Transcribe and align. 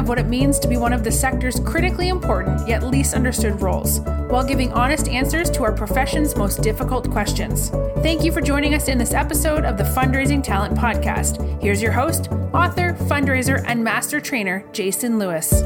of 0.00 0.08
what 0.08 0.18
it 0.18 0.26
means 0.26 0.58
to 0.58 0.66
be 0.66 0.78
one 0.78 0.94
of 0.94 1.04
the 1.04 1.12
sector's 1.12 1.60
critically 1.60 2.08
important 2.08 2.66
yet 2.66 2.82
least 2.82 3.14
understood 3.14 3.60
roles, 3.60 4.00
while 4.30 4.42
giving 4.42 4.72
honest 4.72 5.06
answers 5.08 5.50
to 5.50 5.62
our 5.62 5.72
profession's 5.72 6.34
most 6.34 6.62
difficult 6.62 7.08
questions. 7.10 7.68
Thank 8.02 8.24
you 8.24 8.32
for 8.32 8.40
joining 8.40 8.74
us 8.74 8.88
in 8.88 8.96
this 8.96 9.12
episode 9.12 9.64
of 9.66 9.76
the 9.76 9.84
Fundraising 9.84 10.42
Talent 10.42 10.74
Podcast. 10.74 11.62
Here's 11.62 11.82
your 11.82 11.92
host, 11.92 12.32
author, 12.54 12.94
fundraiser, 13.02 13.62
and 13.66 13.84
master 13.84 14.20
trainer, 14.20 14.64
Jason 14.72 15.18
Lewis. 15.18 15.62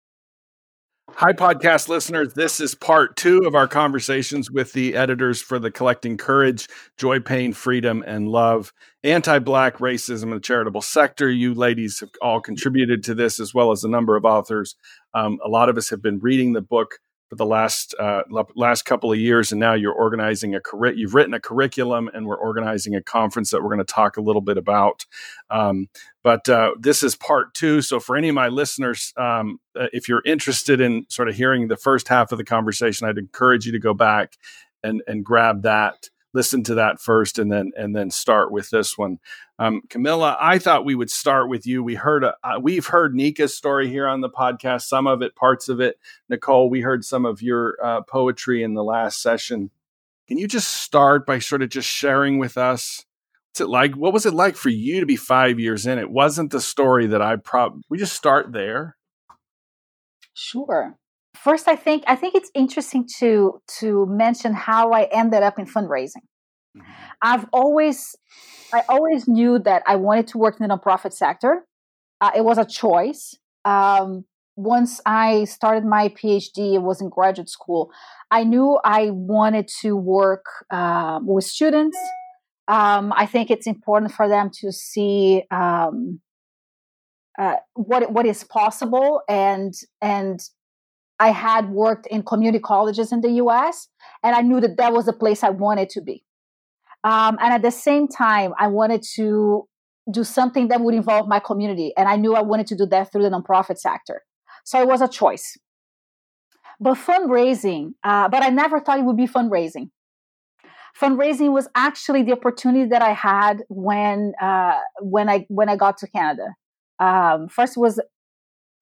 Hi, 1.20 1.34
podcast 1.34 1.90
listeners. 1.90 2.36
This 2.36 2.60
is 2.60 2.76
part 2.76 3.16
two 3.16 3.40
of 3.48 3.56
our 3.56 3.68
conversations 3.68 4.52
with 4.52 4.74
the 4.74 4.94
editors 4.94 5.42
for 5.42 5.58
the 5.58 5.72
Collecting 5.72 6.16
Courage, 6.16 6.68
Joy, 6.96 7.20
Pain, 7.20 7.54
Freedom, 7.54 8.04
and 8.06 8.28
Love, 8.28 8.72
Anti 9.04 9.40
Black 9.40 9.80
Racism 9.80 10.26
in 10.26 10.30
the 10.30 10.40
Charitable 10.40 10.84
Sector. 10.84 11.32
You 11.32 11.56
ladies 11.56 12.02
have 12.02 12.12
all 12.22 12.40
contributed 12.40 13.04
to 13.06 13.16
this, 13.16 13.40
as 13.40 13.52
well 13.52 13.72
as 13.72 13.84
a 13.84 13.90
number 13.90 14.16
of 14.16 14.26
authors. 14.26 14.76
Um, 15.16 15.40
a 15.44 15.50
lot 15.50 15.70
of 15.70 15.78
us 15.78 15.90
have 15.90 16.04
been 16.04 16.20
reading 16.20 16.54
the 16.54 16.62
book 16.62 17.00
for 17.30 17.36
the 17.36 17.46
last 17.46 17.94
uh, 18.00 18.24
last 18.56 18.84
couple 18.84 19.12
of 19.12 19.20
years, 19.20 19.52
and 19.52 19.60
now 19.60 19.74
you're 19.74 19.94
organizing 19.94 20.56
a 20.56 20.60
curri- 20.60 20.96
you've 20.96 21.14
written 21.14 21.34
a 21.34 21.40
curriculum, 21.40 22.10
and 22.14 22.26
we're 22.26 22.38
organizing 22.38 22.96
a 22.96 23.04
conference 23.04 23.52
that 23.52 23.62
we're 23.62 23.70
going 23.70 23.80
to 23.80 23.84
talk 23.84 24.18
a 24.18 24.22
little 24.22 24.42
bit 24.42 24.58
about. 24.58 25.06
Um, 25.50 25.88
but 26.24 26.48
uh, 26.48 26.72
this 26.80 27.04
is 27.04 27.16
part 27.16 27.54
two. 27.54 27.82
So 27.82 28.00
for 28.00 28.16
any 28.16 28.30
of 28.30 28.36
my 28.36 28.48
listeners, 28.48 29.14
um, 29.18 29.60
uh, 29.78 29.88
if 29.94 30.08
you're 30.08 30.24
interested 30.26 30.80
in 30.80 31.06
sort 31.10 31.28
of 31.28 31.36
hearing 31.36 31.68
the 31.68 31.78
first 31.78 32.08
half 32.08 32.32
of 32.32 32.38
the 32.38 32.46
conversation, 32.46 33.08
I'd 33.08 33.18
encourage 33.18 33.66
you 33.66 33.72
to 33.74 33.80
go 33.80 33.94
back 33.94 34.38
and 34.84 35.02
and 35.08 35.24
grab 35.24 35.64
that 35.64 36.10
listen 36.38 36.62
to 36.64 36.76
that 36.76 37.02
first 37.02 37.40
and 37.40 37.52
then 37.52 37.72
and 37.76 37.96
then 37.96 38.12
start 38.12 38.52
with 38.52 38.70
this 38.70 38.96
one. 38.96 39.18
Um, 39.58 39.82
Camila, 39.88 40.38
I 40.40 40.60
thought 40.60 40.86
we 40.86 40.94
would 40.94 41.10
start 41.10 41.50
with 41.50 41.66
you. 41.66 41.84
We 41.84 41.96
heard 41.96 42.24
a, 42.24 42.36
uh, 42.44 42.60
we've 42.62 42.86
heard 42.86 43.16
Nneka's 43.16 43.58
story 43.58 43.90
here 43.90 44.08
on 44.08 44.22
the 44.22 44.30
podcast, 44.30 44.84
some 44.84 45.08
of 45.08 45.24
it, 45.24 45.36
parts 45.36 45.68
of 45.68 45.82
it. 45.82 46.00
Nicole, 46.30 46.70
we 46.70 46.82
heard 46.82 47.04
some 47.04 47.26
of 47.26 47.42
your 47.42 47.76
uh, 47.84 48.02
poetry 48.02 48.62
in 48.62 48.76
the 48.76 48.84
last 48.84 49.20
session. 49.20 49.72
Can 50.28 50.38
you 50.38 50.48
just 50.48 50.70
start 50.70 51.26
by 51.26 51.40
sort 51.40 51.64
of 51.64 51.70
just 51.70 51.90
sharing 51.90 52.38
with 52.38 52.56
us? 52.56 53.04
What's 53.50 53.62
it 53.62 53.70
like? 53.70 53.96
What 53.96 54.14
was 54.14 54.28
it 54.28 54.36
like 54.36 54.56
for 54.56 54.70
you 54.70 55.00
to 55.00 55.08
be 55.08 55.16
five 55.16 55.60
years 55.60 55.88
in? 55.88 55.98
It 55.98 56.12
wasn't 56.12 56.52
the 56.52 56.62
story 56.62 57.08
that 57.08 57.22
I 57.24 57.38
probably. 57.38 57.82
We 57.90 57.98
just 57.98 58.16
start 58.16 58.54
there. 58.54 58.96
Sure 60.36 61.00
first 61.44 61.68
i 61.68 61.76
think 61.76 62.04
i 62.08 62.16
think 62.16 62.36
it's 62.36 62.52
interesting 62.54 63.08
to 63.20 63.62
to 63.80 64.06
mention 64.08 64.54
how 64.54 64.92
i 64.92 65.04
ended 65.12 65.44
up 65.44 65.60
in 65.60 65.66
fundraising. 65.66 66.26
Mm-hmm. 66.76 66.92
i've 67.22 67.46
always 67.54 68.16
i 68.74 68.84
always 68.90 69.28
knew 69.28 69.60
that 69.60 69.84
i 69.88 69.96
wanted 69.96 70.28
to 70.28 70.38
work 70.38 70.60
in 70.60 70.68
the 70.68 70.74
nonprofit 70.76 71.14
sector. 71.14 71.66
Uh, 72.20 72.32
it 72.36 72.44
was 72.44 72.58
a 72.58 72.66
choice. 72.66 73.36
Um, 73.64 74.26
once 74.56 75.00
i 75.06 75.44
started 75.44 75.86
my 75.86 76.10
phd 76.10 76.58
it 76.58 76.82
was 76.82 77.02
in 77.02 77.10
graduate 77.10 77.50
school. 77.50 77.92
I 78.32 78.44
knew 78.44 78.80
i 78.84 79.12
wanted 79.12 79.68
to 79.82 79.96
work 79.96 80.46
uh, 80.72 81.20
with 81.24 81.46
students. 81.46 81.98
Um, 82.68 83.14
i 83.16 83.26
think 83.26 83.50
it's 83.52 83.68
important 83.68 84.12
for 84.12 84.28
them 84.28 84.50
to 84.60 84.72
see 84.72 85.44
um, 85.52 86.20
uh, 87.38 87.58
what 87.76 88.12
what 88.12 88.26
is 88.26 88.44
possible 88.44 89.22
and 89.30 89.74
and 90.02 90.40
I 91.20 91.30
had 91.30 91.70
worked 91.70 92.08
in 92.08 92.24
community 92.24 92.60
colleges 92.60 93.12
in 93.12 93.22
the 93.22 93.32
US, 93.44 93.88
and 94.24 94.36
I 94.36 94.42
knew 94.42 94.62
that 94.62 94.78
that 94.78 94.94
was 94.94 95.06
the 95.06 95.14
place 95.14 95.44
I 95.44 95.50
wanted 95.50 95.90
to 95.92 96.02
be. 96.02 96.24
Um, 97.04 97.38
and 97.42 97.54
at 97.54 97.62
the 97.62 97.72
same 97.72 98.08
time, 98.08 98.54
I 98.60 98.68
wanted 98.68 99.04
to 99.16 99.68
do 100.12 100.24
something 100.24 100.70
that 100.70 100.82
would 100.82 100.94
involve 100.94 101.28
my 101.28 101.40
community, 101.40 101.94
and 101.98 102.08
I 102.08 102.16
knew 102.16 102.36
I 102.36 102.42
wanted 102.42 102.68
to 102.68 102.76
do 102.76 102.86
that 102.88 103.12
through 103.12 103.24
the 103.24 103.30
nonprofit 103.30 103.78
sector. 103.78 104.22
So 104.64 104.82
it 104.82 104.88
was 104.88 105.02
a 105.02 105.08
choice. 105.08 105.58
But 106.80 106.96
fundraising, 106.96 107.94
uh, 108.04 108.30
but 108.30 108.44
I 108.44 108.50
never 108.50 108.80
thought 108.80 109.00
it 109.00 109.06
would 109.06 109.18
be 109.18 109.28
fundraising. 109.28 109.90
Fundraising 111.00 111.52
was 111.52 111.68
actually 111.76 112.24
the 112.24 112.34
opportunity 112.34 112.86
that 112.86 113.02
I 113.02 113.14
had 113.14 113.64
when 113.70 114.34
uh, 114.42 114.80
when 115.00 115.30
I 115.30 115.46
when 115.50 115.70
I 115.70 115.76
got 115.76 115.98
to 116.00 116.08
Canada. 116.08 116.56
Um, 117.00 117.48
first 117.48 117.78
was 117.78 118.00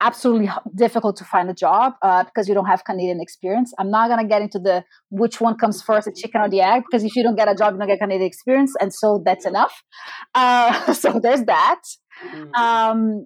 absolutely 0.06 0.50
difficult 0.76 1.16
to 1.18 1.26
find 1.26 1.50
a 1.50 1.54
job 1.54 1.94
uh, 2.02 2.24
because 2.24 2.48
you 2.48 2.54
don't 2.54 2.68
have 2.74 2.84
Canadian 2.86 3.20
experience. 3.20 3.74
I'm 3.80 3.90
not 3.90 4.08
going 4.10 4.22
to 4.26 4.30
get 4.34 4.42
into 4.42 4.60
the 4.60 4.84
which 5.10 5.42
one 5.42 5.56
comes 5.58 5.82
first, 5.82 6.06
the 6.06 6.14
chicken 6.14 6.42
or 6.42 6.50
the 6.50 6.62
egg, 6.62 6.84
because 6.86 7.04
if 7.04 7.16
you 7.16 7.24
don't 7.24 7.36
get 7.36 7.48
a 7.48 7.56
job, 7.56 7.74
you 7.74 7.80
don't 7.80 7.88
get 7.88 8.00
Canadian 8.00 8.28
experience, 8.28 8.74
and 8.80 8.94
so 8.94 9.22
that's 9.26 9.46
enough. 9.46 9.74
Uh, 10.34 10.94
so 11.02 11.20
there's 11.20 11.44
that. 11.46 11.82
Mm-hmm. 12.24 12.54
Um, 12.54 13.26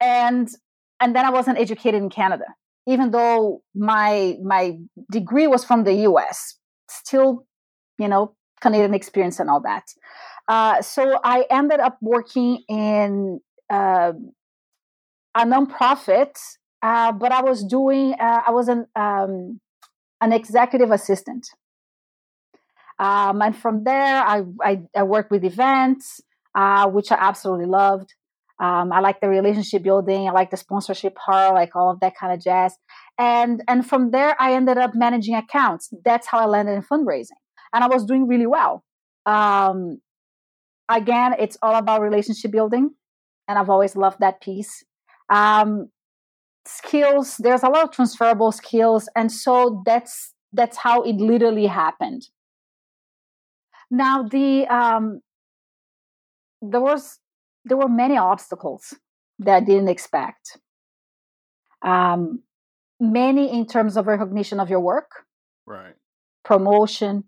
and 0.00 0.48
and 1.00 1.14
then 1.14 1.24
I 1.24 1.30
wasn't 1.30 1.58
educated 1.58 2.00
in 2.02 2.08
Canada, 2.08 2.46
even 2.86 3.10
though 3.10 3.62
my 3.74 4.36
my 4.42 4.78
degree 5.12 5.46
was 5.46 5.64
from 5.64 5.84
the 5.84 5.94
U.S. 6.10 6.58
Still, 6.88 7.46
you 7.98 8.08
know, 8.08 8.34
Canadian 8.62 8.94
experience 8.94 9.38
and 9.40 9.50
all 9.50 9.60
that. 9.62 9.84
Uh, 10.48 10.80
so 10.80 11.18
I 11.24 11.44
ended 11.50 11.80
up 11.80 11.98
working 12.00 12.62
in 12.68 13.40
uh, 13.68 14.12
a 15.36 15.44
nonprofit, 15.44 16.36
uh, 16.82 17.12
but 17.12 17.30
I 17.30 17.42
was 17.42 17.62
doing, 17.64 18.14
uh, 18.18 18.40
I 18.46 18.50
was 18.50 18.68
an, 18.68 18.86
um, 18.96 19.60
an 20.20 20.32
executive 20.32 20.90
assistant. 20.90 21.46
Um, 22.98 23.42
and 23.42 23.54
from 23.54 23.84
there, 23.84 24.22
I, 24.22 24.42
I, 24.62 24.80
I, 24.96 25.02
worked 25.02 25.30
with 25.30 25.44
events, 25.44 26.22
uh, 26.54 26.88
which 26.88 27.12
I 27.12 27.16
absolutely 27.16 27.66
loved. 27.66 28.14
Um, 28.58 28.90
I 28.90 29.00
like 29.00 29.20
the 29.20 29.28
relationship 29.28 29.82
building. 29.82 30.26
I 30.26 30.32
like 30.32 30.50
the 30.50 30.56
sponsorship 30.56 31.14
part, 31.14 31.52
like 31.52 31.76
all 31.76 31.90
of 31.90 32.00
that 32.00 32.14
kind 32.18 32.32
of 32.32 32.42
jazz. 32.42 32.74
And 33.18 33.62
and 33.68 33.86
from 33.86 34.12
there, 34.12 34.34
I 34.40 34.54
ended 34.54 34.78
up 34.78 34.92
managing 34.94 35.34
accounts. 35.34 35.92
That's 36.06 36.26
how 36.26 36.38
I 36.38 36.46
landed 36.46 36.72
in 36.72 36.82
fundraising, 36.82 37.40
and 37.74 37.84
I 37.84 37.88
was 37.88 38.06
doing 38.06 38.26
really 38.26 38.46
well. 38.46 38.82
Um, 39.26 40.00
again, 40.88 41.34
it's 41.38 41.58
all 41.60 41.74
about 41.74 42.00
relationship 42.00 42.50
building, 42.50 42.94
and 43.46 43.58
I've 43.58 43.68
always 43.68 43.94
loved 43.94 44.20
that 44.20 44.40
piece. 44.40 44.84
Um, 45.28 45.90
skills, 46.66 47.36
there's 47.38 47.62
a 47.62 47.68
lot 47.68 47.84
of 47.84 47.90
transferable 47.92 48.52
skills, 48.52 49.08
and 49.16 49.30
so 49.30 49.82
that's 49.84 50.32
that's 50.52 50.76
how 50.76 51.02
it 51.02 51.16
literally 51.16 51.66
happened. 51.66 52.28
Now 53.90 54.22
the 54.22 54.66
um, 54.66 55.20
there 56.62 56.80
was 56.80 57.18
there 57.64 57.76
were 57.76 57.88
many 57.88 58.16
obstacles 58.16 58.94
that 59.38 59.56
I 59.56 59.60
didn't 59.60 59.88
expect. 59.88 60.58
Um, 61.82 62.42
many 62.98 63.52
in 63.52 63.66
terms 63.66 63.96
of 63.96 64.06
recognition 64.06 64.60
of 64.60 64.70
your 64.70 64.80
work, 64.80 65.10
right? 65.66 65.94
Promotion, 66.44 67.24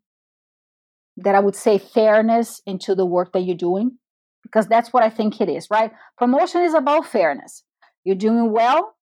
that 1.17 1.35
I 1.35 1.41
would 1.41 1.57
say 1.57 1.79
fairness 1.79 2.63
into 2.67 2.95
the 2.95 3.05
work 3.05 3.33
that 3.33 3.41
you're 3.41 3.57
doing, 3.57 3.99
because 4.43 4.67
that's 4.67 4.93
what 4.93 5.03
I 5.03 5.11
think 5.11 5.41
it 5.41 5.49
is, 5.49 5.69
right? 5.71 5.93
Promotion 6.17 6.63
is 6.63 6.75
about 6.75 7.07
fairness. 7.07 7.63
You're 8.09 8.17
doing 8.17 8.53
well, 8.53 8.95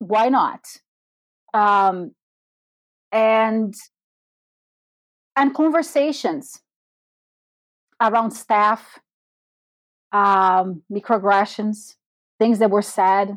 why 0.00 0.28
not? 0.28 0.66
Um, 1.54 2.10
and 3.12 3.72
and 5.36 5.54
conversations 5.54 6.58
around 8.00 8.32
staff, 8.32 8.98
um, 10.10 10.82
microaggressions, 10.90 11.94
things 12.40 12.58
that 12.58 12.72
were 12.72 12.82
said, 12.82 13.28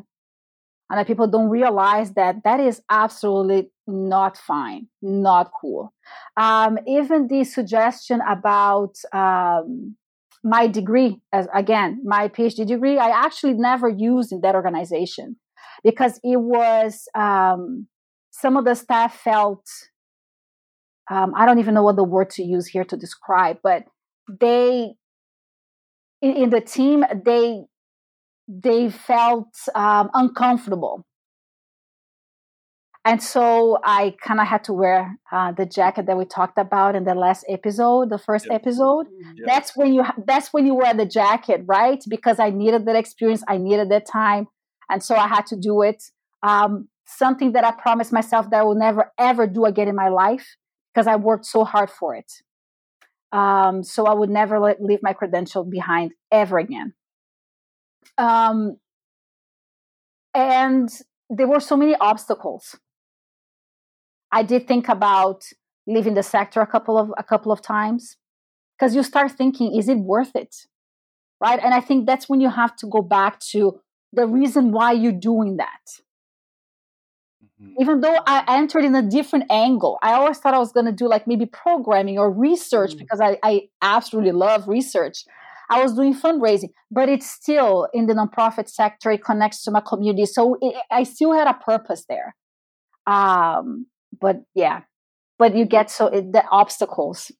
and 0.90 0.98
that 0.98 1.06
people 1.06 1.28
don't 1.28 1.50
realize 1.50 2.14
that 2.14 2.42
that 2.42 2.58
is 2.58 2.82
absolutely 2.90 3.70
not 3.86 4.36
fine, 4.36 4.88
not 5.00 5.52
cool. 5.60 5.94
Um, 6.36 6.80
even 6.84 7.28
the 7.28 7.44
suggestion 7.44 8.20
about 8.28 8.96
um, 9.12 9.96
my 10.46 10.68
degree, 10.68 11.20
as 11.32 11.48
again, 11.52 12.00
my 12.04 12.28
PhD 12.28 12.64
degree, 12.64 12.98
I 12.98 13.08
actually 13.08 13.54
never 13.54 13.88
used 13.88 14.30
in 14.30 14.42
that 14.42 14.54
organization 14.54 15.36
because 15.82 16.20
it 16.22 16.40
was 16.40 17.08
um, 17.16 17.88
some 18.30 18.56
of 18.56 18.64
the 18.64 18.76
staff 18.76 19.18
felt 19.18 19.66
um, 21.10 21.32
I 21.36 21.46
don't 21.46 21.58
even 21.58 21.74
know 21.74 21.82
what 21.82 21.96
the 21.96 22.04
word 22.04 22.30
to 22.30 22.44
use 22.44 22.68
here 22.68 22.84
to 22.84 22.96
describe, 22.96 23.58
but 23.62 23.84
they 24.28 24.94
in, 26.22 26.36
in 26.36 26.50
the 26.50 26.60
team 26.60 27.04
they 27.24 27.62
they 28.46 28.88
felt 28.88 29.48
um, 29.74 30.10
uncomfortable 30.14 31.04
and 33.06 33.22
so 33.22 33.78
i 33.84 34.14
kind 34.20 34.40
of 34.40 34.46
had 34.46 34.64
to 34.64 34.72
wear 34.72 35.16
uh, 35.32 35.52
the 35.52 35.64
jacket 35.64 36.06
that 36.06 36.18
we 36.18 36.24
talked 36.24 36.58
about 36.58 36.94
in 36.94 37.04
the 37.04 37.14
last 37.14 37.44
episode 37.48 38.10
the 38.10 38.18
first 38.18 38.46
yep. 38.46 38.60
episode. 38.60 39.06
Yep. 39.36 39.46
that's 39.46 39.76
when 39.76 39.94
you 39.94 40.04
that's 40.26 40.52
when 40.52 40.66
you 40.66 40.74
wear 40.74 40.92
the 40.92 41.06
jacket 41.06 41.62
right? 41.66 42.02
Because 42.08 42.38
i 42.38 42.50
needed 42.50 42.84
that 42.86 42.96
experience 42.96 43.42
i 43.48 43.56
needed 43.56 43.90
that 43.90 44.06
time 44.06 44.48
and 44.90 45.02
so 45.02 45.14
i 45.14 45.28
had 45.28 45.46
to 45.46 45.56
do 45.56 45.82
it. 45.82 46.02
Um, 46.42 46.88
something 47.06 47.52
that 47.52 47.64
i 47.64 47.70
promised 47.70 48.12
myself 48.12 48.50
that 48.50 48.60
i 48.60 48.62
will 48.62 48.74
never 48.74 49.12
ever 49.18 49.46
do 49.46 49.64
again 49.64 49.88
in 49.88 49.94
my 49.94 50.08
life 50.08 50.56
because 50.92 51.06
i 51.06 51.16
worked 51.16 51.46
so 51.46 51.64
hard 51.64 51.90
for 51.90 52.14
it. 52.16 52.30
Um, 53.32 53.84
so 53.84 54.06
i 54.06 54.14
would 54.14 54.30
never 54.30 54.58
let, 54.58 54.82
leave 54.82 55.00
my 55.02 55.12
credential 55.12 55.64
behind 55.64 56.12
ever 56.32 56.58
again. 56.58 56.94
Um, 58.18 58.78
and 60.34 60.88
there 61.28 61.48
were 61.48 61.60
so 61.60 61.76
many 61.76 61.94
obstacles 61.96 62.76
I 64.32 64.42
did 64.42 64.66
think 64.66 64.88
about 64.88 65.44
leaving 65.86 66.14
the 66.14 66.22
sector 66.22 66.60
a 66.60 66.66
couple 66.66 66.98
of 66.98 67.12
a 67.16 67.22
couple 67.22 67.52
of 67.52 67.62
times 67.62 68.16
because 68.76 68.94
you 68.94 69.02
start 69.02 69.32
thinking, 69.32 69.76
is 69.76 69.88
it 69.88 69.98
worth 69.98 70.34
it? 70.34 70.54
Right? 71.40 71.60
And 71.62 71.74
I 71.74 71.80
think 71.80 72.06
that's 72.06 72.28
when 72.28 72.40
you 72.40 72.50
have 72.50 72.76
to 72.76 72.86
go 72.86 73.02
back 73.02 73.40
to 73.52 73.80
the 74.12 74.26
reason 74.26 74.72
why 74.72 74.92
you're 74.92 75.12
doing 75.12 75.58
that. 75.58 75.84
Mm-hmm. 77.60 77.74
Even 77.78 78.00
though 78.00 78.18
I 78.26 78.44
entered 78.48 78.84
in 78.84 78.94
a 78.94 79.02
different 79.02 79.46
angle, 79.50 79.98
I 80.02 80.12
always 80.12 80.38
thought 80.38 80.54
I 80.54 80.58
was 80.58 80.72
going 80.72 80.86
to 80.86 80.92
do 80.92 81.08
like 81.08 81.26
maybe 81.26 81.46
programming 81.46 82.18
or 82.18 82.30
research 82.30 82.90
mm-hmm. 82.90 83.00
because 83.00 83.20
I, 83.20 83.38
I 83.42 83.68
absolutely 83.82 84.32
love 84.32 84.68
research. 84.68 85.24
I 85.68 85.82
was 85.82 85.94
doing 85.94 86.14
fundraising, 86.14 86.70
but 86.90 87.08
it's 87.08 87.28
still 87.28 87.88
in 87.92 88.06
the 88.06 88.14
nonprofit 88.14 88.68
sector. 88.68 89.10
It 89.10 89.24
connects 89.24 89.64
to 89.64 89.70
my 89.70 89.80
community, 89.80 90.26
so 90.26 90.56
it, 90.60 90.76
I 90.90 91.02
still 91.02 91.32
had 91.32 91.48
a 91.48 91.54
purpose 91.54 92.04
there. 92.08 92.36
Um, 93.06 93.86
but 94.20 94.42
yeah, 94.54 94.82
but 95.38 95.54
you 95.56 95.64
get 95.64 95.90
so 95.90 96.06
it, 96.06 96.32
the 96.32 96.44
obstacles 96.50 97.32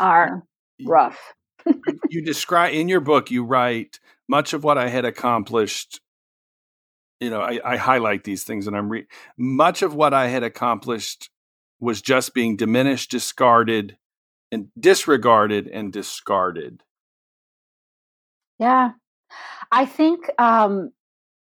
are 0.00 0.44
rough. 0.84 1.34
you 2.10 2.22
describe 2.22 2.74
in 2.74 2.88
your 2.88 3.00
book, 3.00 3.30
you 3.30 3.44
write 3.44 4.00
much 4.28 4.52
of 4.52 4.64
what 4.64 4.78
I 4.78 4.88
had 4.88 5.04
accomplished. 5.04 6.00
You 7.20 7.30
know, 7.30 7.40
I, 7.40 7.60
I 7.64 7.76
highlight 7.76 8.24
these 8.24 8.44
things, 8.44 8.66
and 8.66 8.76
I'm 8.76 8.88
re- 8.88 9.06
much 9.38 9.82
of 9.82 9.94
what 9.94 10.12
I 10.12 10.28
had 10.28 10.42
accomplished 10.42 11.30
was 11.80 12.02
just 12.02 12.34
being 12.34 12.56
diminished, 12.56 13.10
discarded, 13.10 13.96
and 14.52 14.68
disregarded 14.78 15.66
and 15.66 15.92
discarded. 15.92 16.82
Yeah, 18.58 18.92
I 19.70 19.86
think 19.86 20.30
um, 20.38 20.92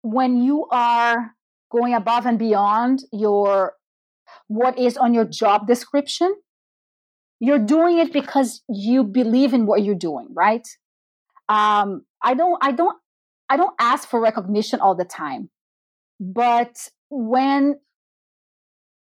when 0.02 0.42
you 0.42 0.66
are 0.70 1.34
going 1.70 1.94
above 1.94 2.26
and 2.26 2.38
beyond 2.38 3.02
your 3.12 3.74
what 4.48 4.78
is 4.78 4.96
on 4.96 5.14
your 5.14 5.24
job 5.24 5.66
description, 5.66 6.34
you're 7.40 7.58
doing 7.58 7.98
it 7.98 8.12
because 8.12 8.62
you 8.68 9.04
believe 9.04 9.52
in 9.52 9.66
what 9.66 9.82
you're 9.82 9.94
doing, 9.94 10.28
right? 10.32 10.66
Um, 11.48 12.04
I 12.22 12.34
don't, 12.34 12.58
I 12.62 12.72
don't, 12.72 12.96
I 13.48 13.56
don't 13.56 13.74
ask 13.78 14.08
for 14.08 14.20
recognition 14.20 14.80
all 14.80 14.94
the 14.94 15.04
time, 15.04 15.50
but 16.18 16.88
when 17.10 17.76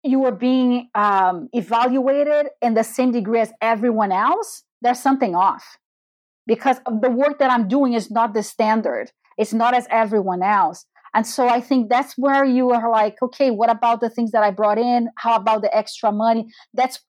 you 0.03 0.25
are 0.25 0.31
being 0.31 0.89
um, 0.95 1.49
evaluated 1.53 2.47
in 2.61 2.73
the 2.73 2.83
same 2.83 3.11
degree 3.11 3.39
as 3.39 3.51
everyone 3.61 4.11
else, 4.11 4.63
there's 4.81 4.99
something 4.99 5.35
off 5.35 5.77
because 6.47 6.77
the 7.01 7.09
work 7.09 7.39
that 7.39 7.51
I'm 7.51 7.67
doing 7.67 7.93
is 7.93 8.09
not 8.09 8.33
the 8.33 8.43
standard. 8.43 9.11
It's 9.37 9.53
not 9.53 9.73
as 9.73 9.87
everyone 9.89 10.41
else. 10.41 10.85
And 11.13 11.27
so 11.27 11.47
I 11.47 11.59
think 11.59 11.89
that's 11.89 12.17
where 12.17 12.45
you 12.45 12.71
are 12.71 12.89
like, 12.89 13.21
okay, 13.21 13.51
what 13.51 13.69
about 13.69 13.99
the 13.99 14.09
things 14.09 14.31
that 14.31 14.43
I 14.43 14.51
brought 14.51 14.77
in? 14.77 15.09
How 15.17 15.35
about 15.35 15.61
the 15.61 15.75
extra 15.75 16.11
money? 16.11 16.47
That's 16.73 16.99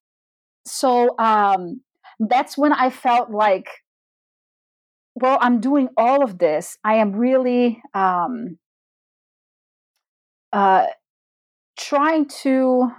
so 0.67 1.19
um 1.19 1.81
that's 2.21 2.57
when 2.57 2.73
I 2.73 2.91
felt 2.91 3.31
like 3.31 3.69
well, 5.15 5.39
I'm 5.41 5.61
doing 5.61 5.89
all 5.97 6.25
of 6.25 6.39
this. 6.39 6.79
I 6.85 6.95
am 6.97 7.13
really 7.13 7.83
um 7.95 8.59
uh 10.53 10.87
trying 11.79 12.27
to 12.43 12.91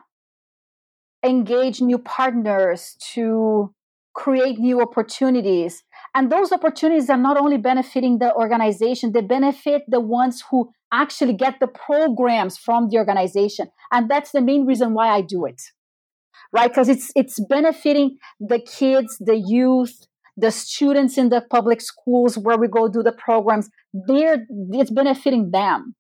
engage 1.23 1.81
new 1.81 1.97
partners 1.97 2.95
to 3.13 3.73
create 4.13 4.59
new 4.59 4.81
opportunities 4.81 5.83
and 6.15 6.31
those 6.31 6.51
opportunities 6.51 7.09
are 7.09 7.17
not 7.17 7.37
only 7.37 7.57
benefiting 7.57 8.19
the 8.19 8.33
organization 8.35 9.11
they 9.11 9.21
benefit 9.21 9.83
the 9.87 9.99
ones 9.99 10.43
who 10.49 10.71
actually 10.91 11.33
get 11.33 11.59
the 11.59 11.67
programs 11.67 12.57
from 12.57 12.89
the 12.89 12.97
organization. 12.97 13.67
And 13.91 14.09
that's 14.09 14.31
the 14.31 14.41
main 14.41 14.65
reason 14.65 14.93
why 14.93 15.09
i 15.09 15.21
do 15.21 15.45
it 15.45 15.61
right? 16.53 16.69
Because 16.69 16.87
it's 16.87 17.11
it's 17.15 17.39
benefiting 17.49 18.17
the 18.39 18.59
kids 18.59 19.17
the 19.19 19.35
youth 19.35 20.07
the 20.35 20.49
students 20.49 21.15
in 21.17 21.29
the 21.29 21.43
public 21.51 21.79
schools 21.79 22.37
where 22.39 22.57
we 22.57 22.67
go 22.67 22.87
do 22.87 23.03
the 23.03 23.11
programs. 23.11 23.69
They're 23.93 24.45
it's 24.71 24.91
benefiting 24.91 25.51
them. 25.51 25.95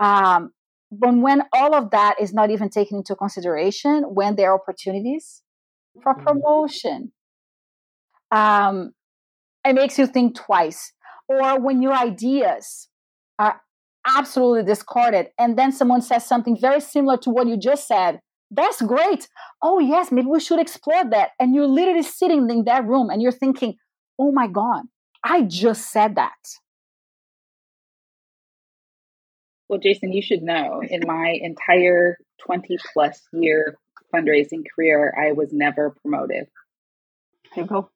Um, 0.00 0.52
but 0.90 1.14
when 1.16 1.42
all 1.52 1.74
of 1.74 1.90
that 1.90 2.16
is 2.20 2.32
not 2.32 2.50
even 2.50 2.70
taken 2.70 2.98
into 2.98 3.14
consideration 3.14 4.04
when 4.04 4.36
there 4.36 4.50
are 4.52 4.58
opportunities 4.58 5.42
for 6.02 6.14
mm-hmm. 6.14 6.24
promotion 6.24 7.12
um, 8.30 8.92
it 9.68 9.74
makes 9.74 9.98
you 9.98 10.06
think 10.06 10.34
twice 10.34 10.92
or 11.28 11.60
when 11.60 11.82
your 11.82 11.92
ideas 11.92 12.88
are 13.38 13.60
absolutely 14.06 14.64
discarded. 14.64 15.28
And 15.38 15.58
then 15.58 15.72
someone 15.72 16.02
says 16.02 16.26
something 16.26 16.58
very 16.58 16.80
similar 16.80 17.16
to 17.18 17.30
what 17.30 17.46
you 17.46 17.56
just 17.56 17.86
said. 17.86 18.20
That's 18.50 18.80
great. 18.80 19.28
Oh, 19.62 19.78
yes, 19.78 20.10
maybe 20.10 20.28
we 20.28 20.40
should 20.40 20.58
explore 20.58 21.04
that. 21.10 21.30
And 21.38 21.54
you're 21.54 21.66
literally 21.66 22.02
sitting 22.02 22.48
in 22.48 22.64
that 22.64 22.86
room 22.86 23.10
and 23.10 23.20
you're 23.20 23.30
thinking, 23.30 23.76
oh 24.18 24.32
my 24.32 24.46
God, 24.46 24.84
I 25.22 25.42
just 25.42 25.92
said 25.92 26.16
that. 26.16 26.32
Well, 29.68 29.78
Jason, 29.78 30.12
you 30.12 30.22
should 30.22 30.42
know 30.42 30.80
in 30.82 31.02
my 31.06 31.38
entire 31.42 32.16
20 32.46 32.78
plus 32.92 33.20
year 33.34 33.76
fundraising 34.14 34.64
career, 34.74 35.14
I 35.14 35.32
was 35.32 35.52
never 35.52 35.94
promoted. 36.00 36.46
There 37.54 37.64
you 37.64 37.68
go. 37.68 37.90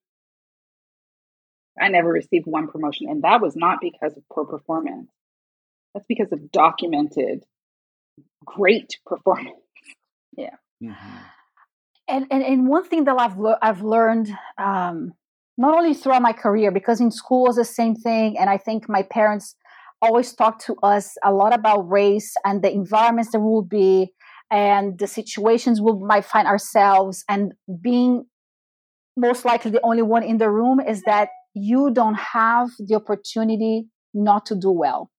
I 1.80 1.88
never 1.88 2.10
received 2.10 2.46
one 2.46 2.68
promotion. 2.68 3.08
And 3.08 3.22
that 3.22 3.40
was 3.40 3.56
not 3.56 3.78
because 3.80 4.16
of 4.16 4.22
poor 4.32 4.44
performance. 4.44 5.10
That's 5.94 6.06
because 6.08 6.32
of 6.32 6.50
documented 6.50 7.44
great 8.44 8.98
performance. 9.06 9.56
Yeah. 10.36 10.56
Mm-hmm. 10.82 11.18
And, 12.08 12.26
and 12.30 12.42
and 12.42 12.68
one 12.68 12.84
thing 12.84 13.04
that 13.04 13.18
I've 13.18 13.38
le- 13.38 13.58
I've 13.62 13.82
learned 13.82 14.28
um, 14.58 15.12
not 15.56 15.78
only 15.78 15.94
throughout 15.94 16.20
my 16.20 16.32
career 16.32 16.70
because 16.70 17.00
in 17.00 17.10
school 17.10 17.44
was 17.44 17.56
the 17.56 17.64
same 17.64 17.94
thing, 17.94 18.36
and 18.36 18.50
I 18.50 18.58
think 18.58 18.88
my 18.88 19.02
parents 19.02 19.54
always 20.02 20.34
talked 20.34 20.66
to 20.66 20.74
us 20.82 21.16
a 21.24 21.32
lot 21.32 21.54
about 21.54 21.88
race 21.88 22.34
and 22.44 22.60
the 22.60 22.72
environments 22.72 23.30
that 23.30 23.38
we 23.38 23.46
will 23.46 23.62
be 23.62 24.12
and 24.50 24.98
the 24.98 25.06
situations 25.06 25.80
we 25.80 25.92
might 25.92 26.24
find 26.24 26.48
ourselves 26.48 27.24
and 27.28 27.54
being 27.80 28.26
most 29.16 29.44
likely 29.44 29.70
the 29.70 29.80
only 29.84 30.02
one 30.02 30.24
in 30.24 30.38
the 30.38 30.50
room 30.50 30.80
is 30.80 31.02
that 31.02 31.28
you 31.54 31.90
don't 31.90 32.14
have 32.14 32.70
the 32.78 32.94
opportunity 32.94 33.86
not 34.14 34.46
to 34.46 34.54
do 34.54 34.70
well. 34.70 35.10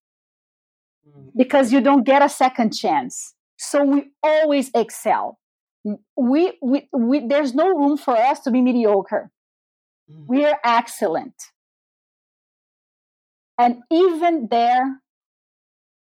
Mm-hmm. 1.08 1.28
because 1.36 1.70
you 1.70 1.82
don't 1.82 2.04
get 2.04 2.22
a 2.22 2.30
second 2.30 2.72
chance. 2.72 3.34
So 3.58 3.84
we 3.84 4.10
always 4.22 4.70
excel. 4.74 5.38
We, 6.16 6.52
we, 6.62 6.88
we 6.92 7.26
there's 7.26 7.54
no 7.54 7.68
room 7.68 7.98
for 7.98 8.16
us 8.16 8.40
to 8.40 8.50
be 8.50 8.62
mediocre. 8.62 9.30
Mm-hmm. 10.10 10.24
we 10.26 10.44
are 10.44 10.58
excellent. 10.64 11.34
And 13.58 13.82
even 13.90 14.48
there 14.50 15.00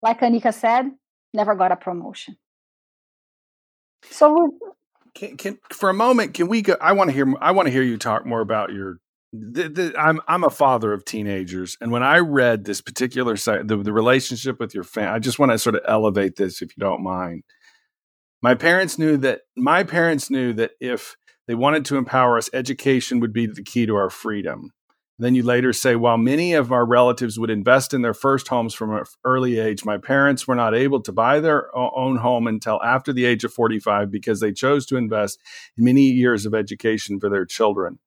like 0.03 0.21
Nneka 0.21 0.55
said 0.55 0.87
never 1.35 1.55
got 1.57 1.73
a 1.73 1.77
promotion. 1.77 2.37
So 4.11 4.53
can, 5.15 5.37
can 5.37 5.59
for 5.73 5.89
a 5.89 5.95
moment 5.95 6.35
can 6.35 6.47
we 6.47 6.61
go 6.61 6.77
i 6.81 6.93
want 6.93 7.09
to 7.09 7.15
hear 7.15 7.35
i 7.41 7.51
want 7.51 7.67
to 7.67 7.73
hear 7.73 7.83
you 7.83 7.97
talk 7.97 8.27
more 8.27 8.43
about 8.43 8.71
your 8.71 8.99
the, 9.53 9.69
the, 9.69 9.95
I'm 9.99 10.21
I'm 10.29 10.45
a 10.45 10.51
father 10.51 10.93
of 10.93 11.05
teenagers, 11.05 11.77
and 11.81 11.91
when 11.91 12.03
I 12.03 12.19
read 12.19 12.65
this 12.65 12.81
particular 12.81 13.37
site, 13.37 13.69
the, 13.69 13.77
the 13.77 13.93
relationship 13.93 14.61
with 14.61 14.75
your 14.75 14.85
family, 14.85 15.11
I 15.11 15.19
just 15.19 15.39
want 15.39 15.53
to 15.53 15.59
sort 15.59 15.77
of 15.77 15.83
elevate 15.87 16.37
this, 16.37 16.63
if 16.63 16.77
you 16.77 16.81
don't 16.81 17.03
mind. 17.03 17.43
My 18.43 18.55
parents 18.55 18.99
knew 18.99 19.17
that 19.19 19.43
my 19.57 19.83
parents 19.83 20.31
knew 20.31 20.53
that 20.55 20.73
if 20.81 21.17
they 21.47 21.55
wanted 21.55 21.85
to 21.87 21.97
empower 21.97 22.37
us, 22.37 22.51
education 22.53 23.21
would 23.21 23.33
be 23.33 23.47
the 23.47 23.63
key 23.63 23.87
to 23.87 23.97
our 23.97 24.11
freedom. 24.11 24.73
Then 25.19 25.35
you 25.35 25.43
later 25.43 25.73
say, 25.73 25.97
while 25.97 26.19
many 26.19 26.53
of 26.53 26.71
our 26.71 26.85
relatives 26.85 27.39
would 27.39 27.49
invest 27.49 27.95
in 27.95 28.03
their 28.03 28.13
first 28.13 28.49
homes 28.49 28.75
from 28.75 28.95
an 28.95 29.05
early 29.25 29.59
age, 29.59 29.85
my 29.85 29.97
parents 29.97 30.47
were 30.47 30.55
not 30.55 30.75
able 30.75 31.01
to 31.03 31.13
buy 31.13 31.41
their 31.41 31.75
own 31.75 32.19
home 32.19 32.47
until 32.47 32.83
after 32.83 33.15
the 33.15 33.25
age 33.25 33.43
of 33.43 33.53
45 33.53 34.11
because 34.11 34.41
they 34.41 34.53
chose 34.53 34.85
to 34.87 34.97
invest 34.97 35.41
in 35.79 35.85
many 35.85 36.03
years 36.03 36.45
of 36.45 36.55
education 36.55 37.19
for 37.19 37.31
their 37.31 37.47
children. 37.47 37.99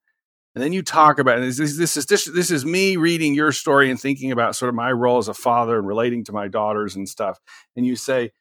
And 0.54 0.64
then 0.64 0.72
you 0.72 0.82
talk 0.82 1.18
about 1.18 1.40
this, 1.40 1.58
this, 1.58 1.76
this 1.76 1.96
is 1.96 2.06
this, 2.06 2.24
this 2.24 2.50
is 2.50 2.64
me 2.64 2.96
reading 2.96 3.34
your 3.34 3.52
story 3.52 3.90
and 3.90 4.00
thinking 4.00 4.32
about 4.32 4.56
sort 4.56 4.68
of 4.68 4.74
my 4.74 4.90
role 4.90 5.18
as 5.18 5.28
a 5.28 5.34
father 5.34 5.78
and 5.78 5.86
relating 5.86 6.24
to 6.24 6.32
my 6.32 6.48
daughters 6.48 6.96
and 6.96 7.08
stuff. 7.08 7.38
And 7.76 7.86
you 7.86 7.94
say 7.94 8.32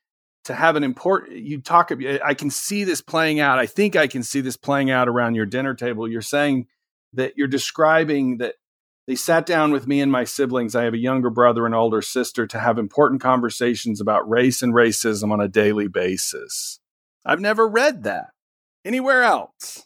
to 0.45 0.55
have 0.55 0.75
an 0.75 0.83
important 0.83 1.37
you 1.37 1.61
talk 1.61 1.91
I 2.23 2.33
can 2.33 2.49
see 2.49 2.83
this 2.83 3.01
playing 3.01 3.39
out. 3.39 3.59
I 3.59 3.67
think 3.67 3.95
I 3.95 4.07
can 4.07 4.23
see 4.23 4.41
this 4.41 4.57
playing 4.57 4.89
out 4.89 5.07
around 5.07 5.35
your 5.35 5.45
dinner 5.45 5.75
table. 5.75 6.07
You're 6.07 6.21
saying 6.21 6.67
that 7.13 7.33
you're 7.37 7.47
describing 7.47 8.37
that 8.37 8.55
they 9.07 9.15
sat 9.15 9.45
down 9.45 9.71
with 9.71 9.87
me 9.87 10.01
and 10.01 10.11
my 10.11 10.23
siblings. 10.23 10.75
I 10.75 10.83
have 10.83 10.93
a 10.93 10.99
younger 10.99 11.29
brother 11.29 11.65
and 11.65 11.75
older 11.75 12.01
sister 12.01 12.45
to 12.47 12.59
have 12.59 12.77
important 12.77 13.21
conversations 13.21 13.99
about 13.99 14.29
race 14.29 14.61
and 14.61 14.73
racism 14.73 15.31
on 15.31 15.41
a 15.41 15.47
daily 15.47 15.87
basis. 15.87 16.79
I've 17.25 17.41
never 17.41 17.67
read 17.67 18.03
that 18.03 18.27
anywhere 18.85 19.23
else. 19.23 19.85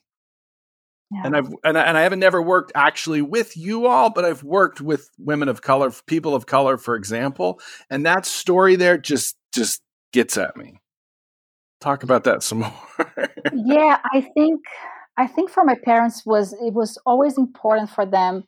Yeah. 1.14 1.22
And 1.26 1.38
I've 1.38 1.54
and 1.64 1.78
I, 1.78 1.84
and 1.84 1.98
I 1.98 2.02
haven't 2.02 2.20
never 2.20 2.42
worked 2.42 2.72
actually 2.76 3.22
with 3.22 3.56
you 3.56 3.86
all, 3.86 4.10
but 4.10 4.26
I've 4.26 4.44
worked 4.44 4.82
with 4.82 5.10
women 5.18 5.48
of 5.48 5.62
color, 5.62 5.92
people 6.08 6.34
of 6.34 6.46
color, 6.46 6.78
for 6.78 6.96
example, 6.96 7.60
and 7.90 8.06
that 8.06 8.26
story 8.26 8.76
there 8.76 8.98
just 8.98 9.36
just 9.54 9.82
gets 10.12 10.38
at 10.38 10.58
me. 10.58 10.80
Talk 11.82 12.04
about 12.04 12.24
that 12.24 12.42
some 12.42 12.60
more. 12.60 13.32
yeah, 13.54 14.00
I 14.12 14.22
think 14.34 14.62
I 15.18 15.28
think 15.28 15.52
for 15.52 15.64
my 15.64 15.76
parents 15.84 16.26
was 16.26 16.54
it 16.54 16.74
was 16.74 16.98
always 17.06 17.38
important 17.38 17.90
for 17.90 18.06
them 18.06 18.46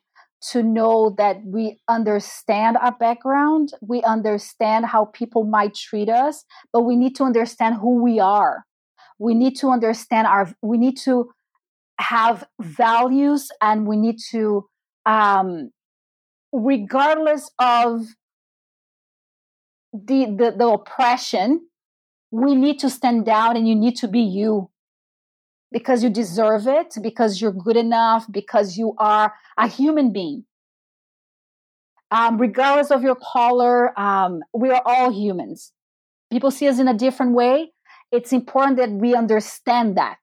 to 0.52 0.64
know 0.64 1.16
that 1.18 1.44
we 1.46 1.80
understand 1.88 2.78
our 2.78 2.92
background, 2.92 3.72
we 3.82 4.04
understand 4.04 4.86
how 4.86 5.06
people 5.06 5.44
might 5.44 5.74
treat 5.74 6.10
us, 6.10 6.44
but 6.72 6.82
we 6.82 6.96
need 6.96 7.16
to 7.16 7.24
understand 7.24 7.76
who 7.76 8.02
we 8.04 8.20
are. 8.20 8.64
We 9.18 9.34
need 9.34 9.56
to 9.58 9.70
understand 9.70 10.28
our 10.28 10.52
we 10.62 10.78
need 10.78 10.98
to 11.00 11.32
have 12.00 12.46
values 12.60 13.50
and 13.62 13.88
we 13.88 13.98
need 13.98 14.18
to 14.32 14.66
um 15.06 15.72
regardless 16.52 17.52
of 17.60 18.06
the, 19.94 20.26
the 20.26 20.56
the 20.58 20.68
oppression 20.68 21.68
we 22.32 22.54
need 22.56 22.80
to 22.80 22.90
stand 22.90 23.26
down 23.26 23.56
and 23.56 23.68
you 23.68 23.76
need 23.76 23.96
to 23.96 24.08
be 24.08 24.20
you 24.20 24.70
because 25.72 26.04
you 26.04 26.10
deserve 26.10 26.68
it, 26.68 26.96
because 27.02 27.42
you're 27.42 27.52
good 27.52 27.78
enough, 27.78 28.26
because 28.32 28.78
you 28.78 28.94
are 28.98 29.34
a 29.58 29.68
human 29.68 30.14
being. 30.14 30.46
Um, 32.12 32.38
regardless 32.38 32.92
of 32.92 33.04
your 33.04 33.16
color, 33.16 33.98
um, 34.00 34.42
we 34.54 34.70
are 34.70 34.82
all 34.86 35.12
humans. 35.12 35.74
People 36.32 36.52
see 36.52 36.68
us 36.68 36.80
in 36.80 36.88
a 36.88 36.94
different 36.94 37.34
way. 37.34 37.72
It's 38.12 38.32
important 38.32 38.78
that 38.78 38.92
we 38.92 39.16
understand 39.16 39.98
that. 39.98 40.20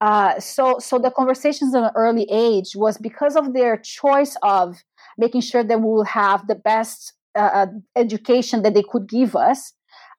Uh, 0.00 0.40
so, 0.40 0.78
so 0.78 0.98
the 0.98 1.10
conversations 1.10 1.74
at 1.74 1.82
an 1.82 1.90
early 1.94 2.26
age 2.30 2.70
was 2.74 2.96
because 2.96 3.36
of 3.36 3.52
their 3.52 3.76
choice 3.76 4.36
of 4.42 4.78
making 5.18 5.42
sure 5.42 5.62
that 5.62 5.78
we 5.78 5.84
will 5.84 6.04
have 6.04 6.46
the 6.46 6.54
best 6.54 7.12
uh, 7.36 7.50
uh 7.52 7.66
education 7.96 8.62
that 8.62 8.74
they 8.74 8.82
could 8.82 9.08
give 9.08 9.36
us. 9.36 9.72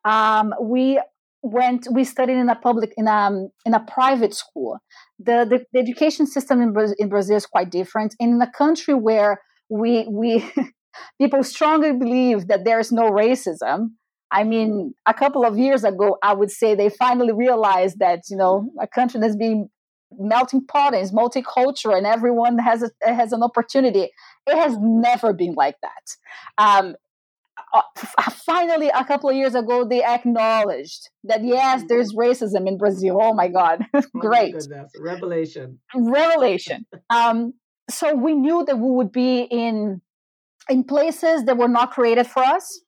Um, 0.06 0.54
we 0.62 1.00
went 1.44 1.88
we 1.92 2.04
studied 2.04 2.38
in 2.38 2.50
a 2.50 2.56
public 2.56 2.94
in 2.98 3.08
a 3.08 3.48
in 3.66 3.74
a 3.74 3.80
private 3.80 4.34
school 4.34 4.78
the 5.18 5.46
the, 5.50 5.66
the 5.74 5.80
education 5.80 6.28
system 6.28 6.62
in, 6.62 6.72
Bra- 6.72 6.94
in 7.00 7.10
brazil 7.10 7.36
is 7.36 7.48
quite 7.48 7.72
different 7.72 8.16
in 8.20 8.40
a 8.42 8.52
country 8.52 8.94
where 8.94 9.42
we 9.70 10.08
we 10.08 10.46
people 11.20 11.44
strongly 11.44 11.94
believe 11.94 12.48
that 12.48 12.64
there 12.64 12.80
is 12.80 12.92
no 12.92 13.10
racism 13.10 13.90
i 14.32 14.44
mean 14.44 14.94
a 15.06 15.14
couple 15.14 15.46
of 15.46 15.58
years 15.58 15.84
ago 15.84 16.18
i 16.24 16.34
would 16.34 16.52
say 16.52 16.76
they 16.76 16.90
finally 16.90 17.34
realized 17.34 18.00
that 18.00 18.22
you 18.30 18.38
know 18.38 18.70
a 18.80 18.88
country 18.88 19.20
that's 19.20 19.36
being 19.36 19.70
melting 20.20 20.66
pot 20.66 20.94
and 20.94 21.04
is 21.04 21.14
multicultural 21.14 21.98
and 21.98 22.06
everyone 22.06 22.58
has 22.58 22.84
a, 22.84 22.90
has 23.14 23.32
an 23.32 23.42
opportunity 23.42 24.10
it 24.48 24.56
has 24.56 24.76
never 24.80 25.34
been 25.34 25.54
like 25.54 25.76
that. 25.82 26.64
Um, 26.64 26.96
uh, 27.74 27.82
finally 28.32 28.90
a 28.90 29.06
couple 29.06 29.30
of 29.30 29.36
years 29.36 29.56
ago 29.56 29.86
they 29.86 30.04
acknowledged 30.04 31.10
that 31.24 31.44
yes 31.44 31.80
mm-hmm. 31.80 31.88
there's 31.88 32.14
racism 32.14 32.68
in 32.68 32.78
brazil. 32.78 33.20
Oh 33.22 33.34
my 33.34 33.48
god. 33.48 33.86
Oh 33.94 34.02
great. 34.20 34.56
my 34.70 34.86
revelation. 35.00 35.80
Revelation. 35.96 36.86
Um, 37.10 37.54
so 37.90 38.16
we 38.16 38.34
knew 38.34 38.66
that 38.66 38.78
we 38.78 38.90
would 38.90 39.12
be 39.12 39.42
in 39.42 40.02
in 40.70 40.84
places 40.84 41.44
that 41.46 41.58
were 41.58 41.68
not 41.68 41.92
created 41.92 42.28
for 42.28 42.44
us 42.44 42.82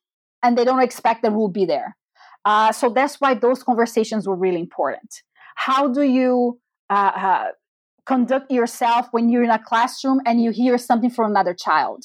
and 0.44 0.56
they 0.56 0.64
don't 0.64 0.82
expect 0.82 1.22
that 1.22 1.32
we'll 1.32 1.48
be 1.48 1.64
there 1.64 1.96
uh, 2.44 2.70
so 2.70 2.88
that's 2.88 3.20
why 3.20 3.34
those 3.34 3.64
conversations 3.64 4.28
were 4.28 4.36
really 4.36 4.60
important 4.60 5.22
how 5.56 5.88
do 5.88 6.02
you 6.02 6.60
uh, 6.90 7.12
uh 7.16 7.44
conduct 8.06 8.50
yourself 8.50 9.06
when 9.12 9.28
you're 9.30 9.42
in 9.42 9.50
a 9.50 9.58
classroom 9.58 10.20
and 10.26 10.42
you 10.42 10.50
hear 10.50 10.76
something 10.76 11.10
from 11.10 11.30
another 11.30 11.54
child 11.54 12.04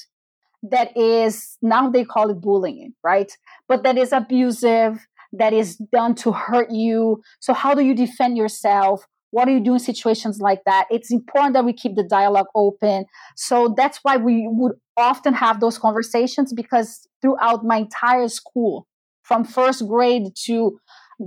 that 0.63 0.95
is 0.97 1.57
now 1.61 1.89
they 1.89 2.03
call 2.03 2.29
it 2.29 2.41
bullying, 2.41 2.93
right? 3.03 3.31
But 3.67 3.83
that 3.83 3.97
is 3.97 4.11
abusive, 4.11 5.05
that 5.33 5.53
is 5.53 5.77
done 5.77 6.15
to 6.15 6.31
hurt 6.31 6.71
you. 6.71 7.21
So 7.39 7.53
how 7.53 7.73
do 7.73 7.81
you 7.81 7.95
defend 7.95 8.37
yourself? 8.37 9.05
What 9.31 9.45
do 9.45 9.51
you 9.51 9.59
do 9.59 9.73
in 9.73 9.79
situations 9.79 10.39
like 10.39 10.61
that? 10.65 10.85
It's 10.89 11.11
important 11.11 11.53
that 11.53 11.65
we 11.65 11.73
keep 11.73 11.95
the 11.95 12.03
dialogue 12.03 12.47
open. 12.55 13.05
So 13.35 13.73
that's 13.77 13.99
why 14.01 14.17
we 14.17 14.47
would 14.49 14.73
often 14.97 15.33
have 15.33 15.59
those 15.59 15.77
conversations 15.77 16.53
because 16.53 17.07
throughout 17.21 17.63
my 17.63 17.77
entire 17.77 18.27
school, 18.27 18.87
from 19.23 19.43
first 19.43 19.87
grade 19.87 20.35
to 20.45 20.79